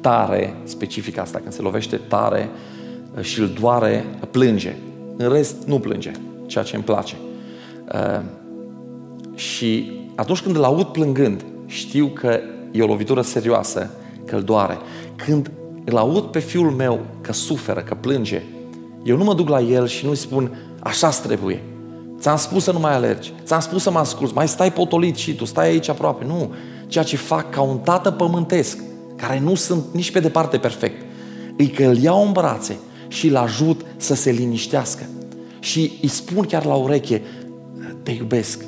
tare, 0.00 0.56
specific 0.64 1.18
asta, 1.18 1.38
când 1.38 1.52
se 1.52 1.62
lovește 1.62 1.96
tare, 1.96 2.50
și 3.20 3.40
îl 3.40 3.50
doare, 3.60 4.04
plânge. 4.30 4.76
În 5.16 5.28
rest, 5.32 5.56
nu 5.66 5.78
plânge, 5.78 6.10
ceea 6.46 6.64
ce 6.64 6.74
îmi 6.74 6.84
place. 6.84 7.16
Uh, 7.92 8.20
și 9.34 9.92
atunci 10.14 10.40
când 10.40 10.56
îl 10.56 10.64
aud 10.64 10.86
plângând, 10.86 11.44
știu 11.66 12.06
că 12.06 12.40
e 12.70 12.82
o 12.82 12.86
lovitură 12.86 13.20
serioasă, 13.20 13.90
că 14.24 14.36
îl 14.36 14.42
doare. 14.42 14.78
Când 15.16 15.50
îl 15.84 15.96
aud 15.96 16.22
pe 16.22 16.38
fiul 16.38 16.70
meu 16.70 17.00
că 17.20 17.32
suferă, 17.32 17.80
că 17.80 17.94
plânge, 17.94 18.42
eu 19.04 19.16
nu 19.16 19.24
mă 19.24 19.34
duc 19.34 19.48
la 19.48 19.60
el 19.60 19.86
și 19.86 20.04
nu-i 20.04 20.16
spun, 20.16 20.56
așa 20.80 21.08
trebuie. 21.08 21.62
Ți-am 22.20 22.36
spus 22.36 22.62
să 22.62 22.72
nu 22.72 22.78
mai 22.78 22.92
alergi, 22.92 23.32
ți-am 23.44 23.60
spus 23.60 23.82
să 23.82 23.90
mă 23.90 23.98
asculți, 23.98 24.34
mai 24.34 24.48
stai 24.48 24.72
potolit 24.72 25.16
și 25.16 25.34
tu, 25.34 25.44
stai 25.44 25.68
aici 25.68 25.88
aproape. 25.88 26.24
Nu, 26.24 26.52
ceea 26.86 27.04
ce 27.04 27.16
fac 27.16 27.50
ca 27.50 27.60
un 27.60 27.78
tată 27.78 28.10
pământesc, 28.10 28.78
care 29.16 29.40
nu 29.40 29.54
sunt 29.54 29.84
nici 29.92 30.10
pe 30.10 30.20
departe 30.20 30.58
perfect, 30.58 31.04
îi 31.56 31.68
că 31.68 31.84
îl 31.84 31.96
iau 31.96 32.26
în 32.26 32.32
brațe 32.32 32.78
și 33.08 33.28
îl 33.28 33.36
ajut 33.36 33.80
să 33.96 34.14
se 34.14 34.30
liniștească. 34.30 35.02
Și 35.58 35.92
îi 36.02 36.08
spun 36.08 36.44
chiar 36.44 36.64
la 36.64 36.74
ureche, 36.74 37.22
te 38.02 38.10
iubesc, 38.10 38.64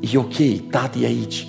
e 0.00 0.18
ok, 0.18 0.68
tati 0.70 1.02
e 1.02 1.06
aici, 1.06 1.46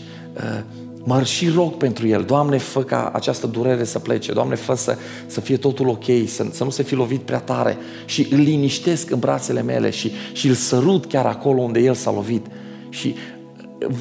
mă 1.04 1.24
și 1.24 1.50
rog 1.50 1.74
pentru 1.74 2.08
el, 2.08 2.24
Doamne, 2.24 2.58
fă 2.58 2.84
ca 2.84 3.12
această 3.14 3.48
durere 3.48 3.84
să 3.84 4.00
plece, 4.00 4.32
Doamne, 4.32 4.56
fă 4.56 4.74
să, 4.76 4.98
să 5.26 5.42
fie 5.42 5.58
totul 5.58 5.88
ok, 5.88 6.06
să, 6.28 6.46
să 6.52 6.64
nu 6.64 6.70
se 6.70 6.84
fi 6.84 6.96
lovit 6.96 7.22
prea 7.22 7.40
tare. 7.40 7.78
Și 8.06 8.28
îl 8.32 8.40
liniștesc 8.40 9.12
în 9.12 9.20
brațele 9.20 9.62
mele 9.62 9.90
și, 9.90 10.12
și 10.34 10.48
îl 10.48 10.54
sărut 10.54 11.06
chiar 11.06 11.26
acolo 11.26 11.62
unde 11.62 11.80
el 11.80 11.94
s-a 11.94 12.12
lovit. 12.12 12.46
Și 12.90 13.16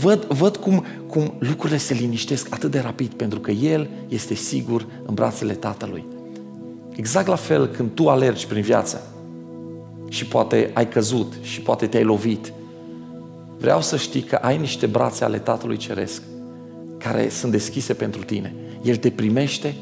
văd, 0.00 0.24
văd 0.24 0.56
cum, 0.56 0.84
cum 1.06 1.34
lucrurile 1.38 1.78
se 1.78 1.94
liniștesc 1.94 2.46
atât 2.50 2.70
de 2.70 2.78
rapid 2.78 3.12
pentru 3.12 3.40
că 3.40 3.50
el 3.50 3.88
este 4.08 4.34
sigur 4.34 4.86
în 5.06 5.14
brațele 5.14 5.52
tatălui. 5.52 6.04
Exact 6.94 7.26
la 7.26 7.36
fel 7.36 7.66
când 7.66 7.90
tu 7.94 8.08
alergi 8.08 8.46
prin 8.46 8.62
viață 8.62 9.06
și 10.08 10.26
poate 10.26 10.70
ai 10.74 10.88
căzut 10.88 11.32
și 11.40 11.60
poate 11.60 11.86
te-ai 11.86 12.04
lovit, 12.04 12.52
vreau 13.58 13.80
să 13.80 13.96
știi 13.96 14.22
că 14.22 14.34
ai 14.34 14.58
niște 14.58 14.86
brațe 14.86 15.24
ale 15.24 15.38
Tatălui 15.38 15.76
Ceresc 15.76 16.22
care 17.02 17.28
sunt 17.28 17.52
deschise 17.52 17.94
pentru 17.94 18.24
tine. 18.24 18.54
El 18.82 18.96
te 18.96 19.10
primește, 19.10 19.74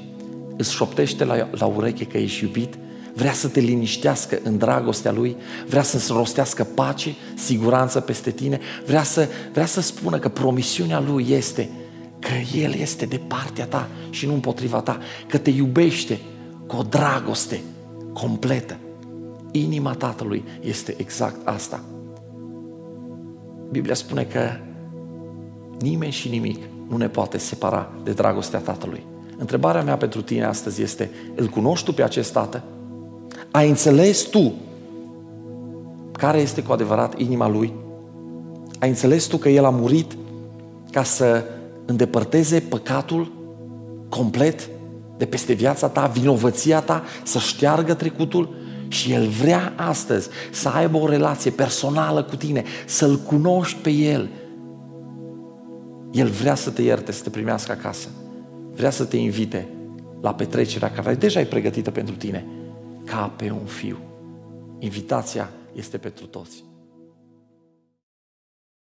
îți 0.56 0.72
șoptește 0.72 1.24
la, 1.24 1.48
la 1.50 1.66
ureche 1.66 2.04
că 2.04 2.18
ești 2.18 2.44
iubit, 2.44 2.74
vrea 3.14 3.32
să 3.32 3.48
te 3.48 3.60
liniștească 3.60 4.38
în 4.42 4.58
dragostea 4.58 5.12
Lui, 5.12 5.36
vrea 5.68 5.82
să-ți 5.82 6.12
rostească 6.12 6.64
pace, 6.64 7.14
siguranță 7.36 8.00
peste 8.00 8.30
tine, 8.30 8.60
vrea 8.86 9.02
să, 9.02 9.28
vrea 9.52 9.66
să 9.66 9.80
spună 9.80 10.18
că 10.18 10.28
promisiunea 10.28 11.00
Lui 11.00 11.26
este 11.30 11.70
că 12.18 12.56
El 12.56 12.72
este 12.72 13.06
de 13.06 13.20
partea 13.26 13.66
ta 13.66 13.88
și 14.10 14.26
nu 14.26 14.32
împotriva 14.32 14.80
ta, 14.80 14.98
că 15.28 15.38
te 15.38 15.50
iubește 15.50 16.18
cu 16.66 16.76
o 16.76 16.82
dragoste 16.82 17.60
completă. 18.12 18.76
Inima 19.50 19.94
Tatălui 19.94 20.44
este 20.60 20.94
exact 20.98 21.46
asta. 21.46 21.84
Biblia 23.70 23.94
spune 23.94 24.24
că 24.24 24.50
nimeni 25.78 26.12
și 26.12 26.28
nimic 26.28 26.58
nu 26.90 26.96
ne 26.96 27.08
poate 27.08 27.38
separa 27.38 27.90
de 28.04 28.12
dragostea 28.12 28.58
Tatălui. 28.58 29.06
Întrebarea 29.38 29.82
mea 29.82 29.96
pentru 29.96 30.22
tine 30.22 30.44
astăzi 30.44 30.82
este, 30.82 31.10
îl 31.34 31.46
cunoști 31.46 31.84
tu 31.84 31.92
pe 31.92 32.02
acest 32.02 32.32
Tată? 32.32 32.62
Ai 33.50 33.68
înțeles 33.68 34.22
tu 34.22 34.52
care 36.12 36.38
este 36.38 36.62
cu 36.62 36.72
adevărat 36.72 37.18
inima 37.18 37.48
Lui? 37.48 37.72
Ai 38.78 38.88
înțeles 38.88 39.24
tu 39.24 39.36
că 39.36 39.48
El 39.48 39.64
a 39.64 39.70
murit 39.70 40.16
ca 40.90 41.02
să 41.02 41.44
îndepărteze 41.84 42.60
păcatul 42.60 43.32
complet 44.08 44.68
de 45.16 45.26
peste 45.26 45.52
viața 45.52 45.88
ta, 45.88 46.06
vinovăția 46.06 46.80
ta, 46.80 47.02
să 47.22 47.38
șteargă 47.38 47.94
trecutul? 47.94 48.54
Și 48.88 49.12
El 49.12 49.28
vrea 49.28 49.72
astăzi 49.76 50.28
să 50.50 50.68
aibă 50.68 50.98
o 50.98 51.08
relație 51.08 51.50
personală 51.50 52.22
cu 52.22 52.36
tine, 52.36 52.64
să-L 52.86 53.16
cunoști 53.16 53.78
pe 53.80 53.90
El, 53.90 54.28
el 56.12 56.28
vrea 56.28 56.54
să 56.54 56.70
te 56.70 56.82
ierte, 56.82 57.12
să 57.12 57.22
te 57.22 57.30
primească 57.30 57.72
acasă. 57.72 58.08
Vrea 58.72 58.90
să 58.90 59.04
te 59.04 59.16
invite 59.16 59.68
la 60.20 60.34
petrecerea 60.34 60.90
care 60.90 61.14
deja 61.14 61.40
e 61.40 61.44
pregătită 61.44 61.90
pentru 61.90 62.14
tine, 62.14 62.46
ca 63.04 63.32
pe 63.36 63.50
un 63.50 63.64
fiu. 63.64 63.98
Invitația 64.78 65.50
este 65.72 65.98
pentru 65.98 66.26
toți. 66.26 66.64